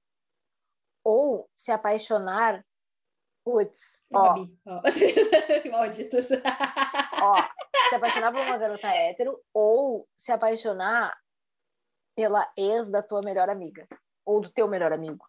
ou 1.03 1.49
se 1.55 1.71
apaixonar 1.71 2.63
putz, 3.43 3.95
Ó, 4.13 4.35
Malditos. 5.71 6.29
ó, 7.21 7.35
se 7.89 7.95
apaixonar 7.95 8.31
por 8.31 8.41
uma 8.41 8.57
garota 8.57 8.87
hétero 8.87 9.41
ou 9.51 10.07
se 10.19 10.31
apaixonar 10.31 11.17
pela 12.15 12.47
ex 12.55 12.89
da 12.91 13.01
tua 13.01 13.21
melhor 13.21 13.49
amiga 13.49 13.87
ou 14.23 14.41
do 14.41 14.51
teu 14.51 14.67
melhor 14.67 14.91
amigo. 14.93 15.27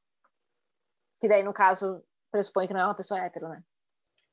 Que 1.18 1.26
daí, 1.26 1.42
no 1.42 1.54
caso, 1.54 2.04
pressupõe 2.30 2.66
que 2.66 2.74
não 2.74 2.80
é 2.80 2.84
uma 2.84 2.94
pessoa 2.94 3.18
hétero, 3.20 3.48
né? 3.48 3.62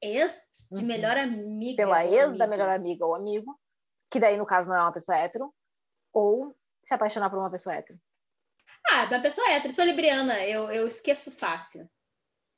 Ex 0.04 0.42
de 0.72 0.82
uhum. 0.82 0.88
melhor 0.88 1.18
amiga. 1.18 1.78
Pela 1.78 2.06
ex 2.06 2.26
amigo. 2.26 2.38
da 2.38 2.48
melhor 2.48 2.70
amiga 2.70 3.06
ou 3.06 3.16
amigo, 3.16 3.58
que 4.12 4.20
daí, 4.20 4.38
no 4.38 4.46
caso, 4.46 4.70
não 4.70 4.76
é 4.76 4.82
uma 4.82 4.92
pessoa 4.92 5.18
hétero, 5.18 5.54
ou 6.12 6.54
se 6.86 6.94
apaixonar 6.94 7.30
por 7.30 7.39
uma 7.39 7.50
pessoa 7.50 7.76
hétero. 7.76 7.98
Ah, 8.89 9.06
uma 9.06 9.22
pessoa 9.22 9.50
hétero, 9.50 9.74
sou 9.74 9.86
libriana, 9.86 10.46
eu, 10.46 10.70
eu 10.70 10.86
esqueço 10.86 11.32
fácil. 11.32 11.89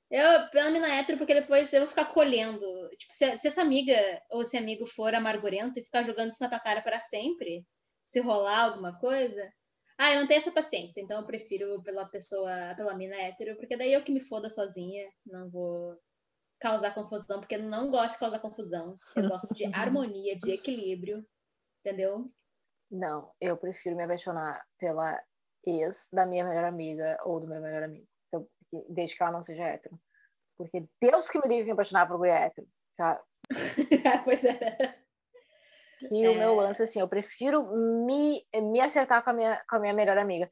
Eu, 0.10 0.50
pela 0.50 0.72
mina 0.72 0.88
hétero, 0.88 1.18
porque 1.18 1.34
depois 1.34 1.72
eu 1.72 1.82
vou 1.82 1.88
ficar 1.88 2.06
colhendo. 2.06 2.60
Tipo, 2.98 3.14
se, 3.14 3.38
se, 3.38 3.48
essa 3.48 3.62
amiga 3.62 3.96
ou 4.32 4.42
esse 4.42 4.58
amigo 4.58 4.86
for 4.86 5.14
amargurento 5.14 5.80
e 5.80 5.84
ficar 5.84 6.04
jogando 6.04 6.32
isso 6.32 6.44
na 6.44 6.50
tua 6.50 6.60
cara 6.60 6.82
para 6.82 7.00
sempre, 7.00 7.66
se 8.04 8.20
rolar 8.20 8.66
alguma 8.66 8.98
coisa. 9.00 9.52
Ah, 9.98 10.12
eu 10.12 10.20
não 10.20 10.28
tenho 10.28 10.40
essa 10.40 10.52
paciência, 10.52 11.00
então 11.02 11.20
eu 11.20 11.26
prefiro 11.26 11.82
pela 11.84 12.06
pessoa, 12.10 12.74
pela 12.76 12.96
mina 12.96 13.16
hétero, 13.16 13.56
porque 13.56 13.78
daí 13.78 13.94
eu 13.94 14.04
que 14.04 14.12
me 14.12 14.20
foda 14.20 14.50
sozinha, 14.50 15.08
não 15.26 15.50
vou 15.50 15.98
causar 16.60 16.94
confusão, 16.94 17.40
porque 17.40 17.56
eu 17.56 17.64
não 17.64 17.92
gosto 17.92 18.14
de 18.14 18.20
causar 18.20 18.40
confusão. 18.40 18.96
Eu 19.16 19.30
gosto 19.30 19.54
de 19.54 19.66
harmonia, 19.76 20.36
de 20.36 20.52
equilíbrio, 20.52 21.26
entendeu? 21.80 22.26
Não, 22.90 23.32
eu 23.42 23.58
prefiro 23.58 23.96
me 23.96 24.04
apaixonar 24.04 24.64
pela 24.78 25.22
ex 25.66 26.08
da 26.12 26.26
minha 26.26 26.46
melhor 26.46 26.64
amiga 26.64 27.18
ou 27.24 27.40
do 27.40 27.48
meu 27.48 27.62
melhor 27.62 27.84
amigo 27.84 28.08
desde 28.90 29.16
que 29.16 29.24
ela 29.24 29.32
não 29.32 29.42
seja 29.42 29.64
hétero. 29.64 30.00
Porque 30.58 30.86
Deus 31.02 31.30
que 31.30 31.40
me 31.40 31.48
livre 31.48 31.66
me 31.66 31.72
apaixonar 31.72 32.08
por 32.08 32.18
mulher 32.18 32.48
hétero. 32.48 32.68
Já... 32.98 33.22
pois 34.24 34.44
é. 34.44 34.78
E 36.12 36.26
é. 36.26 36.30
o 36.30 36.36
meu 36.36 36.56
lance, 36.56 36.84
assim, 36.84 37.00
eu 37.00 37.08
prefiro 37.08 37.64
me, 38.06 38.46
me 38.54 38.82
acertar 38.82 39.24
com 39.24 39.30
a, 39.30 39.34
minha, 39.34 39.64
com 39.70 39.76
a 39.78 39.80
minha 39.80 39.94
melhor 39.94 40.18
amiga. 40.18 40.50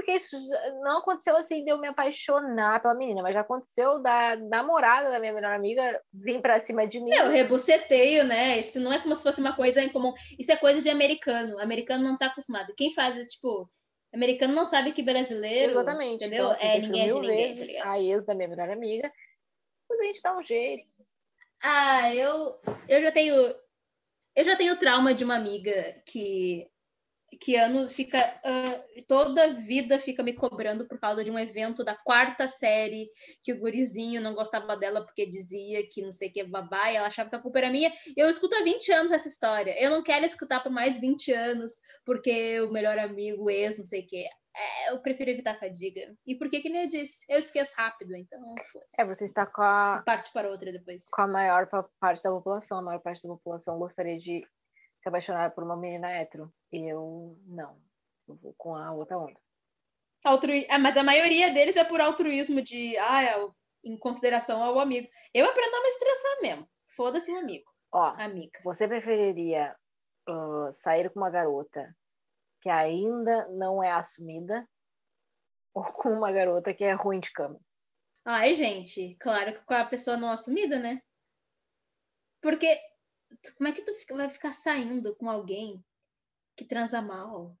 Porque 0.00 0.12
isso 0.12 0.40
não 0.82 1.00
aconteceu 1.00 1.36
assim 1.36 1.62
de 1.62 1.70
eu 1.70 1.78
me 1.78 1.86
apaixonar 1.86 2.80
pela 2.80 2.94
menina, 2.94 3.20
mas 3.20 3.34
já 3.34 3.42
aconteceu 3.42 4.00
da 4.00 4.34
namorada 4.34 5.10
da 5.10 5.20
minha 5.20 5.34
melhor 5.34 5.52
amiga 5.52 6.02
vir 6.10 6.40
pra 6.40 6.58
cima 6.58 6.86
de 6.86 6.98
mim. 6.98 7.12
É, 7.12 7.26
o 7.26 7.28
rebuceteio, 7.28 8.24
né? 8.24 8.58
Isso 8.60 8.80
não 8.80 8.90
é 8.90 8.98
como 8.98 9.14
se 9.14 9.22
fosse 9.22 9.42
uma 9.42 9.54
coisa 9.54 9.82
em 9.82 9.90
comum. 9.90 10.14
Isso 10.38 10.50
é 10.50 10.56
coisa 10.56 10.80
de 10.80 10.88
americano. 10.88 11.56
O 11.56 11.60
americano 11.60 12.02
não 12.02 12.16
tá 12.16 12.26
acostumado. 12.26 12.72
Quem 12.74 12.94
faz, 12.94 13.14
tipo, 13.28 13.70
Americano 14.10 14.54
não 14.54 14.64
sabe 14.64 14.92
que 14.92 15.02
brasileiro. 15.02 15.72
Exatamente. 15.72 16.14
Entendeu? 16.14 16.46
Então, 16.46 16.50
assim, 16.52 16.66
é 16.66 16.78
ninguém 16.78 17.02
é 17.02 17.08
de 17.08 17.20
ninguém, 17.20 17.54
tá 17.56 17.64
ligado? 17.64 17.92
A 17.92 18.00
ex 18.00 18.24
da 18.24 18.34
minha 18.34 18.48
melhor 18.48 18.70
amiga. 18.70 19.12
Mas 19.86 20.00
a 20.00 20.04
gente 20.04 20.22
dá 20.22 20.38
um 20.38 20.42
jeito. 20.42 21.04
Ah, 21.62 22.14
eu, 22.14 22.58
eu 22.88 23.02
já 23.02 23.12
tenho. 23.12 23.34
Eu 24.34 24.44
já 24.44 24.56
tenho 24.56 24.78
trauma 24.78 25.12
de 25.12 25.24
uma 25.24 25.36
amiga 25.36 26.02
que 26.06 26.66
que 27.38 27.56
anos 27.56 27.92
fica 27.92 28.18
uh, 28.18 29.04
toda 29.06 29.44
a 29.44 29.52
vida 29.52 29.98
fica 29.98 30.22
me 30.22 30.32
cobrando 30.32 30.86
por 30.86 30.98
causa 30.98 31.22
de 31.22 31.30
um 31.30 31.38
evento 31.38 31.84
da 31.84 31.94
quarta 31.94 32.48
série 32.48 33.08
que 33.42 33.52
o 33.52 33.58
gurizinho 33.58 34.20
não 34.20 34.34
gostava 34.34 34.76
dela 34.76 35.04
porque 35.04 35.26
dizia 35.26 35.86
que 35.88 36.02
não 36.02 36.10
sei 36.10 36.28
o 36.28 36.32
que 36.32 36.44
babá 36.44 36.90
e 36.90 36.96
ela 36.96 37.06
achava 37.06 37.30
que 37.30 37.36
a 37.36 37.40
culpa 37.40 37.58
era 37.58 37.70
minha. 37.70 37.92
Eu 38.16 38.28
escuto 38.28 38.56
há 38.56 38.62
20 38.62 38.92
anos 38.92 39.12
essa 39.12 39.28
história. 39.28 39.80
Eu 39.80 39.90
não 39.90 40.02
quero 40.02 40.24
escutar 40.24 40.62
por 40.62 40.72
mais 40.72 41.00
20 41.00 41.32
anos 41.32 41.72
porque 42.04 42.60
o 42.60 42.72
melhor 42.72 42.98
amigo, 42.98 43.44
o 43.44 43.50
ex, 43.50 43.78
não 43.78 43.84
sei 43.84 44.02
o 44.02 44.06
que. 44.06 44.24
É, 44.56 44.92
eu 44.92 45.00
prefiro 45.00 45.30
evitar 45.30 45.52
a 45.52 45.58
fadiga. 45.58 46.12
E 46.26 46.34
por 46.34 46.48
que 46.50 46.60
que 46.60 46.68
nem 46.68 46.82
eu 46.82 46.88
disse? 46.88 47.24
Eu 47.28 47.38
esqueço 47.38 47.72
rápido, 47.76 48.16
então 48.16 48.38
É, 48.98 49.04
você 49.04 49.24
está 49.24 49.46
com 49.46 49.62
a... 49.62 50.02
Parte 50.04 50.32
para 50.32 50.50
outra 50.50 50.72
depois. 50.72 51.04
Com 51.12 51.22
a 51.22 51.28
maior 51.28 51.68
parte 52.00 52.22
da 52.22 52.30
população. 52.30 52.78
A 52.78 52.82
maior 52.82 53.00
parte 53.00 53.22
da 53.22 53.28
população 53.28 53.78
gostaria 53.78 54.18
de 54.18 54.44
se 55.02 55.08
apaixonar 55.08 55.52
por 55.52 55.64
uma 55.64 55.76
menina 55.76 56.10
hétero. 56.10 56.52
Eu 56.70 57.38
não. 57.46 57.80
Eu 58.28 58.36
vou 58.36 58.54
com 58.56 58.74
a 58.74 58.92
outra 58.92 59.18
onda. 59.18 59.40
Altrui... 60.24 60.66
Ah, 60.68 60.78
mas 60.78 60.96
a 60.96 61.02
maioria 61.02 61.50
deles 61.50 61.76
é 61.76 61.84
por 61.84 62.00
altruísmo 62.00 62.60
de 62.60 62.96
ah, 62.98 63.22
é 63.24 63.34
em 63.82 63.96
consideração 63.96 64.62
ao 64.62 64.78
amigo. 64.78 65.08
Eu 65.32 65.48
aprendo 65.48 65.74
a 65.74 65.82
me 65.82 65.88
estressar 65.88 66.42
mesmo. 66.42 66.70
Foda-se 66.88 67.32
o 67.32 67.38
amigo. 67.38 67.70
Ó, 67.92 68.14
amiga. 68.18 68.60
Você 68.64 68.86
preferiria 68.86 69.74
uh, 70.28 70.72
sair 70.74 71.10
com 71.10 71.20
uma 71.20 71.30
garota 71.30 71.94
que 72.60 72.68
ainda 72.68 73.48
não 73.48 73.82
é 73.82 73.90
assumida 73.90 74.68
ou 75.72 75.84
com 75.84 76.10
uma 76.10 76.30
garota 76.30 76.74
que 76.74 76.84
é 76.84 76.92
ruim 76.92 77.20
de 77.20 77.32
cama? 77.32 77.58
Ai, 78.24 78.54
gente, 78.54 79.16
claro 79.18 79.54
que 79.54 79.64
com 79.64 79.74
a 79.74 79.84
pessoa 79.84 80.16
não 80.16 80.30
assumida, 80.30 80.78
né? 80.78 81.00
Porque 82.42 82.78
como 83.56 83.68
é 83.68 83.72
que 83.72 83.82
tu 83.82 83.92
vai 84.16 84.28
ficar 84.28 84.52
saindo 84.52 85.14
com 85.16 85.30
alguém 85.30 85.82
que 86.56 86.64
transa 86.64 87.00
mal? 87.00 87.56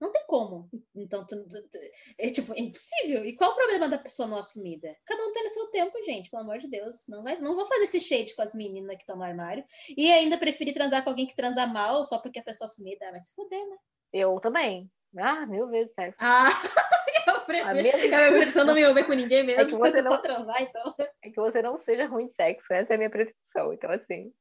Não 0.00 0.10
tem 0.10 0.24
como. 0.26 0.70
Então, 0.96 1.26
tu, 1.26 1.36
tu, 1.46 1.62
tu, 1.68 1.78
é 2.18 2.30
tipo, 2.30 2.54
é 2.54 2.60
impossível. 2.60 3.22
E 3.26 3.36
qual 3.36 3.52
o 3.52 3.54
problema 3.54 3.86
da 3.86 3.98
pessoa 3.98 4.26
não 4.26 4.38
assumida? 4.38 4.96
Cada 5.04 5.22
um 5.22 5.32
tem 5.32 5.44
no 5.44 5.50
seu 5.50 5.66
tempo, 5.70 6.02
gente, 6.04 6.30
pelo 6.30 6.42
amor 6.42 6.56
de 6.56 6.70
Deus. 6.70 6.96
Não, 7.06 7.22
vai, 7.22 7.38
não 7.38 7.54
vou 7.54 7.66
fazer 7.66 7.84
esse 7.84 8.00
shade 8.00 8.34
com 8.34 8.40
as 8.40 8.54
meninas 8.54 8.96
que 8.96 9.02
estão 9.02 9.16
no 9.16 9.22
armário. 9.22 9.62
E 9.94 10.10
ainda 10.10 10.38
preferir 10.38 10.72
transar 10.72 11.04
com 11.04 11.10
alguém 11.10 11.26
que 11.26 11.36
transa 11.36 11.66
mal 11.66 12.02
só 12.06 12.18
porque 12.18 12.38
a 12.38 12.42
pessoa 12.42 12.64
é 12.64 12.70
assumida. 12.70 13.08
Ah, 13.08 13.10
vai 13.10 13.20
se 13.20 13.34
foder, 13.34 13.68
né? 13.68 13.76
Eu 14.10 14.40
também. 14.40 14.90
Ah, 15.18 15.44
mil 15.44 15.68
vezes 15.68 15.92
sexo. 15.92 16.18
Ah, 16.18 16.48
eu 17.28 17.40
prefiro. 17.42 18.14
Eu 18.16 18.32
prefiro 18.32 18.64
não 18.64 18.74
me 18.74 18.80
envolver 18.80 19.04
com 19.04 19.12
ninguém 19.12 19.44
mesmo. 19.44 19.60
É 19.60 19.64
que 19.66 19.76
você 19.76 20.00
não... 20.00 20.22
transar, 20.22 20.62
então. 20.62 20.94
É 21.22 21.28
que 21.28 21.36
você 21.36 21.60
não 21.60 21.78
seja 21.78 22.06
ruim 22.06 22.28
de 22.28 22.34
sexo. 22.34 22.72
Essa 22.72 22.94
é 22.94 22.96
a 22.96 22.98
minha 22.98 23.10
pretensão. 23.10 23.70
Então, 23.74 23.90
assim, 23.90 24.32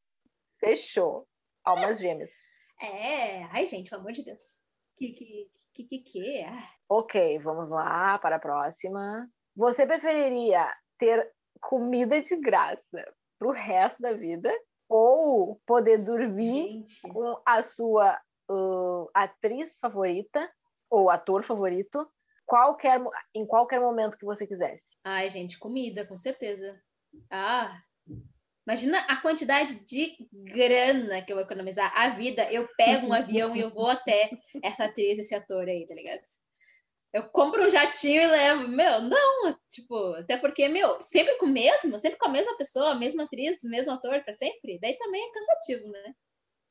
fechou. 0.59 1.27
Almas 1.63 1.99
gêmeas. 1.99 2.31
É, 2.81 3.43
ai, 3.45 3.65
gente, 3.65 3.89
pelo 3.89 4.01
amor 4.01 4.13
de 4.13 4.23
Deus. 4.23 4.59
Que, 4.95 5.11
que, 5.11 5.51
que, 5.73 5.83
que, 5.83 5.99
que? 5.99 6.43
Ah. 6.43 6.69
Ok, 6.89 7.39
vamos 7.39 7.69
lá 7.69 8.17
para 8.19 8.37
a 8.37 8.39
próxima. 8.39 9.29
Você 9.55 9.85
preferiria 9.85 10.73
ter 10.97 11.31
comida 11.59 12.21
de 12.21 12.35
graça 12.37 13.05
pro 13.37 13.51
resto 13.51 14.01
da 14.01 14.13
vida 14.13 14.51
ou 14.87 15.61
poder 15.65 15.99
dormir 15.99 16.83
gente. 16.83 17.01
com 17.09 17.41
a 17.45 17.61
sua 17.61 18.19
uh, 18.49 19.09
atriz 19.13 19.77
favorita 19.77 20.51
ou 20.89 21.09
ator 21.09 21.43
favorito 21.43 22.09
qualquer, 22.45 22.99
em 23.35 23.45
qualquer 23.45 23.79
momento 23.79 24.17
que 24.17 24.25
você 24.25 24.47
quisesse? 24.47 24.97
Ai, 25.03 25.29
gente, 25.29 25.59
comida, 25.59 26.05
com 26.05 26.17
certeza. 26.17 26.81
Ah, 27.29 27.79
Imagina 28.69 28.99
a 29.07 29.15
quantidade 29.15 29.83
de 29.83 30.15
grana 30.31 31.23
que 31.23 31.31
eu 31.31 31.37
vou 31.37 31.43
economizar. 31.43 31.91
A 31.95 32.09
vida, 32.09 32.47
eu 32.51 32.69
pego 32.77 33.07
um 33.07 33.13
avião 33.13 33.55
e 33.55 33.59
eu 33.61 33.71
vou 33.71 33.89
até 33.89 34.29
essa 34.61 34.85
atriz, 34.85 35.17
esse 35.17 35.33
ator 35.33 35.67
aí, 35.67 35.87
tá 35.87 35.95
ligado? 35.95 36.21
Eu 37.11 37.27
compro 37.29 37.65
um 37.65 37.69
jatinho 37.71 38.21
e 38.21 38.27
levo. 38.27 38.67
Meu, 38.67 39.01
não, 39.01 39.57
tipo, 39.67 40.13
até 40.13 40.37
porque, 40.37 40.69
meu, 40.69 41.01
sempre 41.01 41.35
com 41.39 41.47
o 41.47 41.49
mesmo, 41.49 41.97
sempre 41.97 42.19
com 42.19 42.27
a 42.27 42.31
mesma 42.31 42.55
pessoa, 42.57 42.91
a 42.91 42.95
mesma 42.95 43.23
atriz, 43.23 43.63
mesmo 43.63 43.91
ator 43.91 44.23
para 44.23 44.33
sempre, 44.33 44.77
daí 44.79 44.95
também 44.99 45.27
é 45.27 45.31
cansativo, 45.31 45.87
né? 45.89 46.13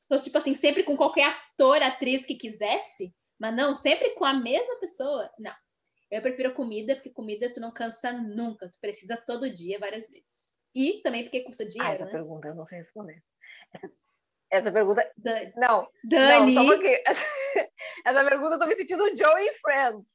Então, 0.05 0.17
tipo 0.17 0.37
assim, 0.37 0.55
sempre 0.55 0.83
com 0.83 0.95
qualquer 0.95 1.25
ator, 1.25 1.83
atriz 1.83 2.25
que 2.25 2.35
quisesse, 2.35 3.13
mas 3.37 3.53
não, 3.53 3.75
sempre 3.75 4.11
com 4.11 4.23
a 4.23 4.33
mesma 4.33 4.79
pessoa. 4.79 5.29
Não. 5.37 5.53
Eu 6.09 6.21
prefiro 6.21 6.53
comida, 6.53 6.95
porque 6.95 7.09
comida 7.09 7.51
tu 7.51 7.59
não 7.59 7.73
cansa 7.73 8.13
nunca, 8.13 8.69
tu 8.69 8.79
precisa 8.79 9.17
todo 9.17 9.49
dia, 9.49 9.77
várias 9.77 10.09
vezes. 10.09 10.57
E 10.75 11.01
também 11.01 11.23
porque 11.23 11.43
custa 11.43 11.65
dinheiro. 11.65 11.91
Ah, 11.91 11.95
essa 11.95 12.05
né? 12.05 12.11
pergunta 12.11 12.47
eu 12.47 12.55
não 12.55 12.65
sei 12.65 12.79
responder. 12.79 13.23
Essa 14.51 14.71
pergunta. 14.71 15.09
Dani. 15.17 15.53
Não. 15.55 15.87
Dani. 16.03 16.55
Não, 16.55 16.71
aqui. 16.71 17.03
Essa 18.05 18.25
pergunta 18.25 18.55
eu 18.55 18.59
tô 18.59 18.65
me 18.65 18.75
sentindo 18.75 19.03
o 19.03 19.17
Joey 19.17 19.47
e 19.47 19.53
Friends. 19.55 20.07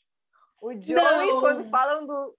O 0.61 0.73
Joey, 0.73 1.29
não. 1.29 1.41
quando 1.41 1.71
falam 1.71 2.07
do. 2.07 2.37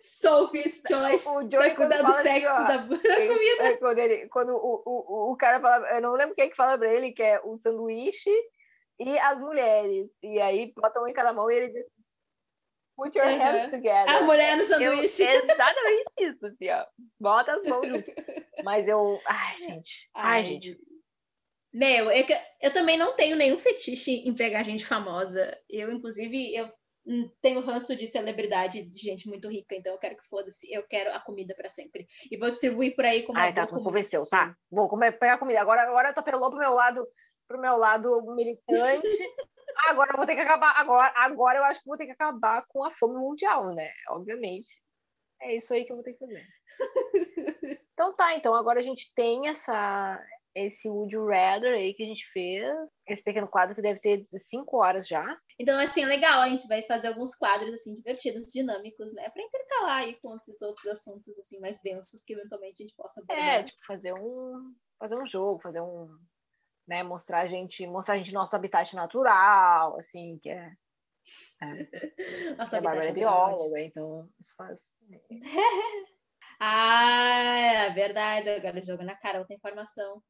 Sophie's 0.00 0.82
Choice. 0.86 1.26
O 1.28 1.50
Joey 1.50 1.74
cuidar 1.74 2.02
do 2.02 2.12
sexo 2.12 2.50
assim, 2.50 2.62
ó, 2.62 2.64
da 2.68 2.78
comida. 2.78 3.62
É, 3.62 3.76
quando, 3.76 3.98
ele, 3.98 4.28
quando 4.28 4.50
o, 4.54 4.82
o, 4.84 5.32
o 5.32 5.36
cara 5.36 5.60
fala. 5.60 5.88
Eu 5.94 6.02
não 6.02 6.12
lembro 6.12 6.34
quem 6.34 6.50
que 6.50 6.56
fala 6.56 6.76
pra 6.76 6.92
ele, 6.92 7.12
que 7.12 7.22
é 7.22 7.40
o 7.42 7.58
sanduíche 7.58 8.30
e 8.98 9.18
as 9.18 9.38
mulheres. 9.38 10.10
E 10.22 10.40
aí 10.40 10.72
botam 10.76 11.04
um 11.04 11.08
em 11.08 11.14
cada 11.14 11.32
mão 11.32 11.50
e 11.50 11.54
ele 11.54 11.68
diz 11.70 11.86
Put 12.96 13.16
your 13.18 13.26
hands 13.26 13.70
together. 13.70 14.08
A 14.08 14.22
mulher 14.22 14.56
no 14.56 14.64
sanduíche. 14.64 15.22
Eu, 15.22 15.44
exatamente 15.44 16.12
isso, 16.20 16.46
assim, 16.46 16.70
ó. 16.70 16.84
Bota 17.18 17.52
as 17.54 17.62
mãos 17.64 17.88
juntas. 17.88 18.14
Mas 18.64 18.86
eu. 18.86 19.20
Ai, 19.26 19.56
gente. 19.58 20.10
Ai, 20.14 20.40
Ai 20.40 20.44
gente. 20.44 20.78
Meu, 21.72 22.08
eu, 22.10 22.24
eu 22.62 22.72
também 22.72 22.96
não 22.96 23.16
tenho 23.16 23.36
nenhum 23.36 23.58
fetiche 23.58 24.12
em 24.28 24.32
pegar 24.32 24.62
gente 24.62 24.86
famosa. 24.86 25.60
Eu, 25.68 25.90
inclusive, 25.90 26.54
eu 26.54 26.72
tenho 27.42 27.60
ranço 27.60 27.96
de 27.96 28.06
celebridade 28.06 28.82
de 28.82 28.96
gente 28.96 29.28
muito 29.28 29.48
rica, 29.48 29.74
então 29.74 29.92
eu 29.92 29.98
quero 29.98 30.16
que 30.16 30.26
foda-se. 30.26 30.72
Eu 30.72 30.86
quero 30.86 31.12
a 31.12 31.20
comida 31.20 31.54
para 31.54 31.68
sempre. 31.68 32.06
E 32.30 32.36
vou 32.36 32.48
distribuir 32.48 32.94
por 32.94 33.04
aí 33.04 33.22
como 33.22 33.38
Ai, 33.38 33.52
tá, 33.52 33.66
convenceu, 33.66 34.22
tá. 34.30 34.56
Vou 34.70 34.88
comer, 34.88 35.18
pegar 35.18 35.38
comida. 35.38 35.60
Agora, 35.60 35.82
agora 35.82 36.10
eu 36.10 36.14
tô 36.14 36.20
apelou 36.20 36.48
pro 36.48 36.60
meu 36.60 36.72
lado, 36.72 37.06
pro 37.46 37.60
meu 37.60 37.76
lado 37.76 38.22
militante. 38.34 39.06
Agora 39.88 40.12
eu 40.12 40.16
vou 40.16 40.26
ter 40.26 40.34
que 40.34 40.40
acabar. 40.40 40.72
Agora, 40.76 41.12
agora 41.16 41.58
eu 41.58 41.64
acho 41.64 41.80
que 41.80 41.88
vou 41.88 41.96
ter 41.96 42.06
que 42.06 42.12
acabar 42.12 42.64
com 42.68 42.84
a 42.84 42.90
fome 42.92 43.16
mundial, 43.16 43.74
né? 43.74 43.90
Obviamente. 44.10 44.70
É 45.42 45.56
isso 45.56 45.74
aí 45.74 45.84
que 45.84 45.92
eu 45.92 45.96
vou 45.96 46.04
ter 46.04 46.12
que 46.12 46.18
fazer. 46.20 46.46
então 47.92 48.14
tá, 48.14 48.34
então 48.34 48.54
agora 48.54 48.78
a 48.78 48.82
gente 48.82 49.12
tem 49.14 49.48
essa, 49.48 50.18
esse 50.54 50.88
Would 50.88 51.14
You 51.14 51.26
Rather 51.26 51.74
aí 51.74 51.92
que 51.92 52.02
a 52.02 52.06
gente 52.06 52.26
fez. 52.32 52.64
Esse 53.06 53.22
pequeno 53.22 53.48
quadro 53.48 53.74
que 53.74 53.82
deve 53.82 54.00
ter 54.00 54.26
cinco 54.38 54.78
horas 54.78 55.06
já. 55.06 55.24
Então, 55.58 55.78
assim, 55.78 56.02
é 56.02 56.06
legal. 56.06 56.40
A 56.40 56.48
gente 56.48 56.66
vai 56.68 56.82
fazer 56.82 57.08
alguns 57.08 57.34
quadros, 57.34 57.72
assim, 57.74 57.92
divertidos, 57.92 58.52
dinâmicos, 58.52 59.12
né? 59.12 59.28
Pra 59.30 59.42
intercalar 59.42 59.96
aí 59.98 60.14
com 60.20 60.34
esses 60.36 60.60
outros 60.62 60.86
assuntos, 60.86 61.38
assim, 61.38 61.58
mais 61.60 61.80
densos 61.82 62.22
que 62.24 62.32
eventualmente 62.32 62.82
a 62.82 62.86
gente 62.86 62.96
possa 62.96 63.20
abordar. 63.20 63.60
É, 63.60 63.64
tipo, 63.64 63.84
fazer 63.86 64.14
um, 64.14 64.74
fazer 64.98 65.20
um 65.20 65.26
jogo, 65.26 65.60
fazer 65.60 65.80
um, 65.80 66.08
né? 66.86 67.02
Mostrar 67.02 67.40
a 67.40 67.46
gente, 67.46 67.86
mostrar 67.86 68.14
a 68.14 68.18
gente 68.18 68.32
nosso 68.32 68.54
habitat 68.54 68.94
natural, 68.94 69.98
assim, 69.98 70.38
que 70.42 70.50
é. 70.50 70.72
é 71.62 71.66
Nossa, 72.56 72.78
a 72.78 72.80
Bárbara 72.80 73.08
é 73.08 73.12
bióloga, 73.12 73.80
então 73.80 74.28
isso 74.40 74.54
faz. 74.56 74.78
ah, 76.60 77.86
é 77.86 77.90
verdade. 77.90 78.50
Agora 78.50 78.84
jogo 78.84 79.02
na 79.02 79.16
cara 79.16 79.38
outra 79.38 79.54
informação. 79.54 80.22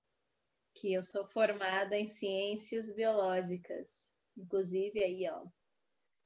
Que 0.77 0.93
eu 0.93 1.03
sou 1.03 1.25
formada 1.29 1.97
em 1.97 2.09
ciências 2.09 2.93
biológicas. 2.95 3.91
Inclusive 4.37 5.03
aí, 5.03 5.29
ó. 5.31 5.45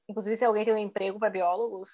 Inclusive, 0.09 0.39
se 0.39 0.45
alguém 0.45 0.65
tem 0.65 0.73
um 0.73 0.79
emprego 0.79 1.19
para 1.19 1.29
biólogos, 1.29 1.91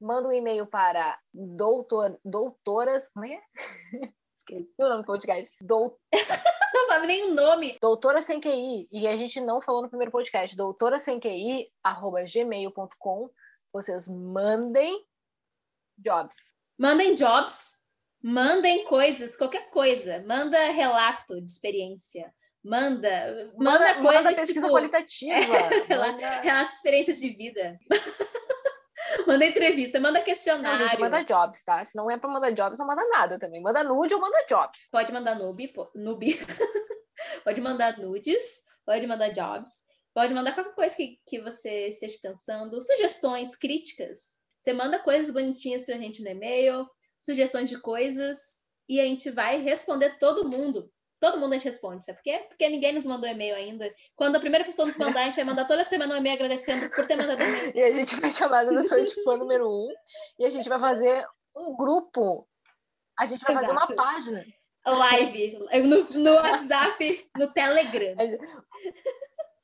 manda 0.00 0.28
um 0.28 0.32
e-mail 0.32 0.64
para 0.64 1.18
doutor, 1.34 2.18
doutoras. 2.24 3.08
Como 3.08 3.26
é? 3.26 3.42
Esqueci 4.38 4.74
o 4.78 4.88
nome 4.88 5.02
do 5.02 5.06
podcast. 5.06 5.56
Doutor. 5.60 5.98
Sabe 6.86 7.06
nem 7.06 7.24
o 7.24 7.34
nome. 7.34 7.76
Doutora 7.80 8.22
Sem 8.22 8.40
QI. 8.40 8.88
E 8.90 9.06
a 9.06 9.16
gente 9.16 9.40
não 9.40 9.60
falou 9.60 9.82
no 9.82 9.88
primeiro 9.88 10.12
podcast. 10.12 10.56
Doutora 10.56 11.00
Sem 11.00 11.18
QI, 11.20 11.68
arroba 11.82 12.24
gmail.com. 12.24 13.30
Vocês 13.72 14.08
mandem 14.08 15.04
jobs. 15.98 16.36
Mandem 16.78 17.14
jobs. 17.14 17.78
Mandem 18.22 18.84
coisas, 18.84 19.36
qualquer 19.36 19.70
coisa. 19.70 20.24
Manda 20.26 20.58
relato 20.70 21.40
de 21.40 21.50
experiência. 21.50 22.32
Manda, 22.64 23.52
manda, 23.56 23.70
manda 23.70 23.94
coisa 23.94 24.22
manda 24.22 24.34
pesquisa 24.34 24.60
tipo, 24.60 24.72
qualitativa. 24.72 25.34
É, 25.88 25.96
manda... 25.96 26.40
Relato 26.40 26.68
de 26.68 26.74
experiências 26.74 27.18
de 27.18 27.28
vida. 27.30 27.78
manda 29.26 29.44
entrevista, 29.44 30.00
manda 30.00 30.20
questionário. 30.20 30.80
Não, 30.80 30.88
gente, 30.88 31.00
manda 31.00 31.22
jobs, 31.22 31.62
tá? 31.64 31.84
Se 31.84 31.96
não 31.96 32.10
é 32.10 32.18
pra 32.18 32.28
mandar 32.28 32.50
jobs, 32.50 32.78
não 32.78 32.86
manda 32.86 33.06
nada 33.08 33.38
também. 33.38 33.62
Manda 33.62 33.84
nude 33.84 34.14
ou 34.14 34.20
manda 34.20 34.46
jobs. 34.48 34.88
Pode 34.90 35.12
mandar 35.12 35.34
noob, 35.34 35.72
noob. 35.94 36.26
pode 37.44 37.60
mandar 37.60 37.98
nudes, 37.98 38.60
pode 38.84 39.06
mandar 39.06 39.28
jobs, 39.30 39.84
pode 40.14 40.34
mandar 40.34 40.54
qualquer 40.54 40.74
coisa 40.74 40.96
que, 40.96 41.18
que 41.26 41.40
você 41.40 41.88
esteja 41.88 42.18
pensando, 42.22 42.80
sugestões, 42.80 43.56
críticas. 43.56 44.38
Você 44.58 44.72
manda 44.72 44.98
coisas 44.98 45.32
bonitinhas 45.32 45.84
pra 45.84 45.96
gente 45.96 46.22
no 46.22 46.28
e-mail, 46.28 46.88
sugestões 47.20 47.68
de 47.68 47.80
coisas, 47.80 48.66
e 48.88 49.00
a 49.00 49.04
gente 49.04 49.30
vai 49.30 49.60
responder 49.60 50.18
todo 50.18 50.48
mundo. 50.48 50.90
Todo 51.20 51.38
mundo 51.38 51.52
a 51.52 51.54
gente 51.56 51.64
responde, 51.64 52.04
sabe 52.04 52.18
por 52.18 52.24
quê? 52.24 52.46
Porque 52.48 52.68
ninguém 52.68 52.92
nos 52.92 53.04
mandou 53.04 53.28
e-mail 53.28 53.56
ainda. 53.56 53.92
Quando 54.14 54.36
a 54.36 54.40
primeira 54.40 54.64
pessoa 54.64 54.86
nos 54.86 54.96
mandar, 54.98 55.22
a 55.22 55.24
gente 55.24 55.36
vai 55.36 55.44
mandar 55.44 55.66
toda 55.66 55.82
semana 55.82 56.14
um 56.14 56.18
e-mail 56.18 56.36
agradecendo 56.36 56.88
por 56.90 57.06
ter 57.06 57.16
mandado 57.16 57.42
e-mail. 57.42 57.72
E 57.74 57.82
a 57.82 57.92
gente 57.92 58.14
vai 58.16 58.30
chamar 58.30 58.60
a 58.60 58.70
nossa 58.70 58.96
fã 59.24 59.36
número 59.36 59.68
um 59.68 59.88
e 60.38 60.44
a 60.44 60.50
gente 60.50 60.68
vai 60.68 60.78
fazer 60.78 61.26
um 61.56 61.76
grupo. 61.76 62.48
A 63.18 63.26
gente 63.26 63.42
vai 63.42 63.56
Exato. 63.56 63.74
fazer 63.74 63.94
uma 63.94 63.96
página. 63.96 64.44
Live, 64.86 65.58
no, 65.84 66.10
no 66.20 66.34
WhatsApp, 66.34 67.30
no 67.36 67.52
Telegram. 67.52 68.16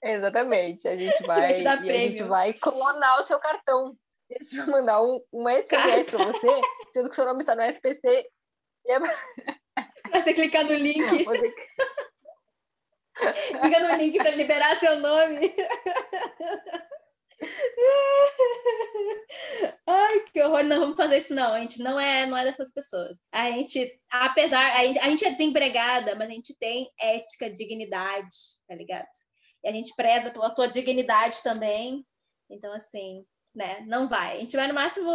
Exatamente. 0.02 0.86
A 0.88 0.96
gente 0.96 1.22
vai, 1.22 1.52
a 1.52 1.54
gente 1.54 2.22
vai 2.24 2.52
clonar 2.52 3.22
o 3.22 3.26
seu 3.26 3.38
cartão. 3.38 3.96
A 4.30 4.42
gente 4.42 4.56
vai 4.56 4.66
mandar 4.66 5.02
um, 5.02 5.20
uma 5.32 5.52
SMS 5.52 6.10
para 6.10 6.24
você, 6.24 6.60
sendo 6.92 7.08
que 7.08 7.14
seu 7.14 7.24
nome 7.24 7.40
está 7.40 7.54
no 7.54 7.62
SPC. 7.62 8.28
E 8.86 8.92
é... 8.92 8.98
Você 10.12 10.34
clicar 10.34 10.64
no 10.64 10.74
link. 10.74 11.24
Você... 11.24 11.54
Clica 13.60 13.80
no 13.80 13.96
link 13.96 14.16
para 14.16 14.30
liberar 14.30 14.78
seu 14.80 14.98
nome. 15.00 15.54
Ai, 19.86 20.20
que 20.32 20.42
horror. 20.42 20.64
Não 20.64 20.80
vamos 20.80 20.96
fazer 20.96 21.18
isso, 21.18 21.34
não. 21.34 21.52
A 21.52 21.60
gente 21.60 21.82
não 21.82 21.98
é, 21.98 22.26
não 22.26 22.36
é 22.36 22.44
dessas 22.44 22.72
pessoas. 22.72 23.20
A 23.32 23.50
gente, 23.50 24.00
apesar, 24.10 24.76
a 24.76 24.84
gente, 24.84 24.98
a 24.98 25.10
gente 25.10 25.24
é 25.24 25.30
desempregada, 25.30 26.14
mas 26.16 26.28
a 26.28 26.32
gente 26.32 26.56
tem 26.58 26.88
ética, 27.00 27.52
dignidade, 27.52 28.34
tá 28.66 28.74
ligado? 28.74 29.08
E 29.62 29.68
a 29.68 29.72
gente 29.72 29.94
preza 29.94 30.30
pela 30.30 30.54
tua 30.54 30.66
dignidade 30.66 31.42
também. 31.42 32.04
Então, 32.50 32.72
assim, 32.72 33.24
né? 33.54 33.84
Não 33.86 34.08
vai. 34.08 34.36
A 34.36 34.40
gente 34.40 34.56
vai 34.56 34.66
no 34.66 34.74
máximo 34.74 35.10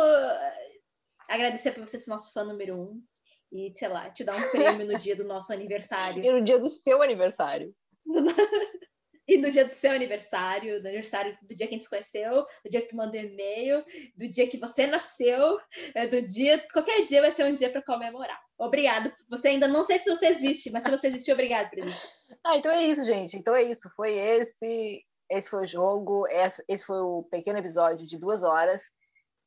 agradecer 1.27 1.71
por 1.71 1.87
você 1.87 1.99
ser 1.99 2.09
nosso 2.09 2.33
fã 2.33 2.43
número 2.43 2.75
um 2.75 3.03
e, 3.51 3.71
sei 3.75 3.88
lá, 3.88 4.09
te 4.09 4.23
dar 4.23 4.35
um 4.35 4.49
prêmio 4.51 4.85
no 4.85 4.97
dia 4.97 5.15
do 5.15 5.23
nosso 5.23 5.51
aniversário. 5.53 6.23
E 6.23 6.31
no 6.31 6.43
dia 6.43 6.59
do 6.59 6.69
seu 6.69 7.01
aniversário. 7.01 7.73
E 9.29 9.38
no 9.38 9.51
dia 9.51 9.63
do 9.63 9.71
seu 9.71 9.91
aniversário, 9.91 10.81
do 10.81 10.88
aniversário 10.88 11.38
do 11.43 11.53
dia 11.53 11.67
que 11.67 11.73
a 11.73 11.75
gente 11.75 11.83
se 11.83 11.89
conheceu, 11.89 12.43
do 12.65 12.69
dia 12.71 12.81
que 12.81 12.88
tu 12.88 12.95
mandou 12.95 13.21
e-mail, 13.21 13.85
do 14.17 14.27
dia 14.27 14.47
que 14.47 14.57
você 14.57 14.88
nasceu, 14.88 15.59
é, 15.93 16.07
do 16.07 16.19
dia. 16.19 16.65
Qualquer 16.73 17.05
dia 17.05 17.21
vai 17.21 17.29
ser 17.29 17.45
um 17.45 17.53
dia 17.53 17.69
para 17.69 17.83
comemorar. 17.83 18.41
Obrigado. 18.57 19.13
Você 19.29 19.49
ainda 19.49 19.67
não 19.67 19.83
sei 19.83 19.99
se 19.99 20.09
você 20.09 20.29
existe, 20.29 20.71
mas 20.71 20.83
se 20.83 20.89
você 20.89 21.07
existe, 21.09 21.31
obrigado 21.31 21.69
por 21.69 21.77
isso. 21.77 22.09
Ah, 22.43 22.57
então 22.57 22.71
é 22.71 22.88
isso, 22.88 23.03
gente. 23.03 23.38
Então 23.38 23.53
é 23.53 23.62
isso. 23.62 23.88
Foi 23.95 24.17
esse. 24.17 25.03
Esse 25.29 25.47
foi 25.47 25.65
o 25.65 25.67
jogo. 25.67 26.25
Esse 26.67 26.83
foi 26.83 26.99
o 26.99 27.21
pequeno 27.29 27.59
episódio 27.59 28.07
de 28.07 28.17
duas 28.17 28.41
horas. 28.41 28.81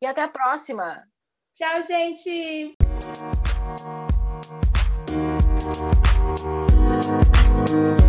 E 0.01 0.07
até 0.07 0.23
a 0.23 0.29
próxima. 0.29 1.05
Tchau, 1.57 1.83
gente. 1.83 2.77
Thank 7.65 7.71
you. 7.71 8.02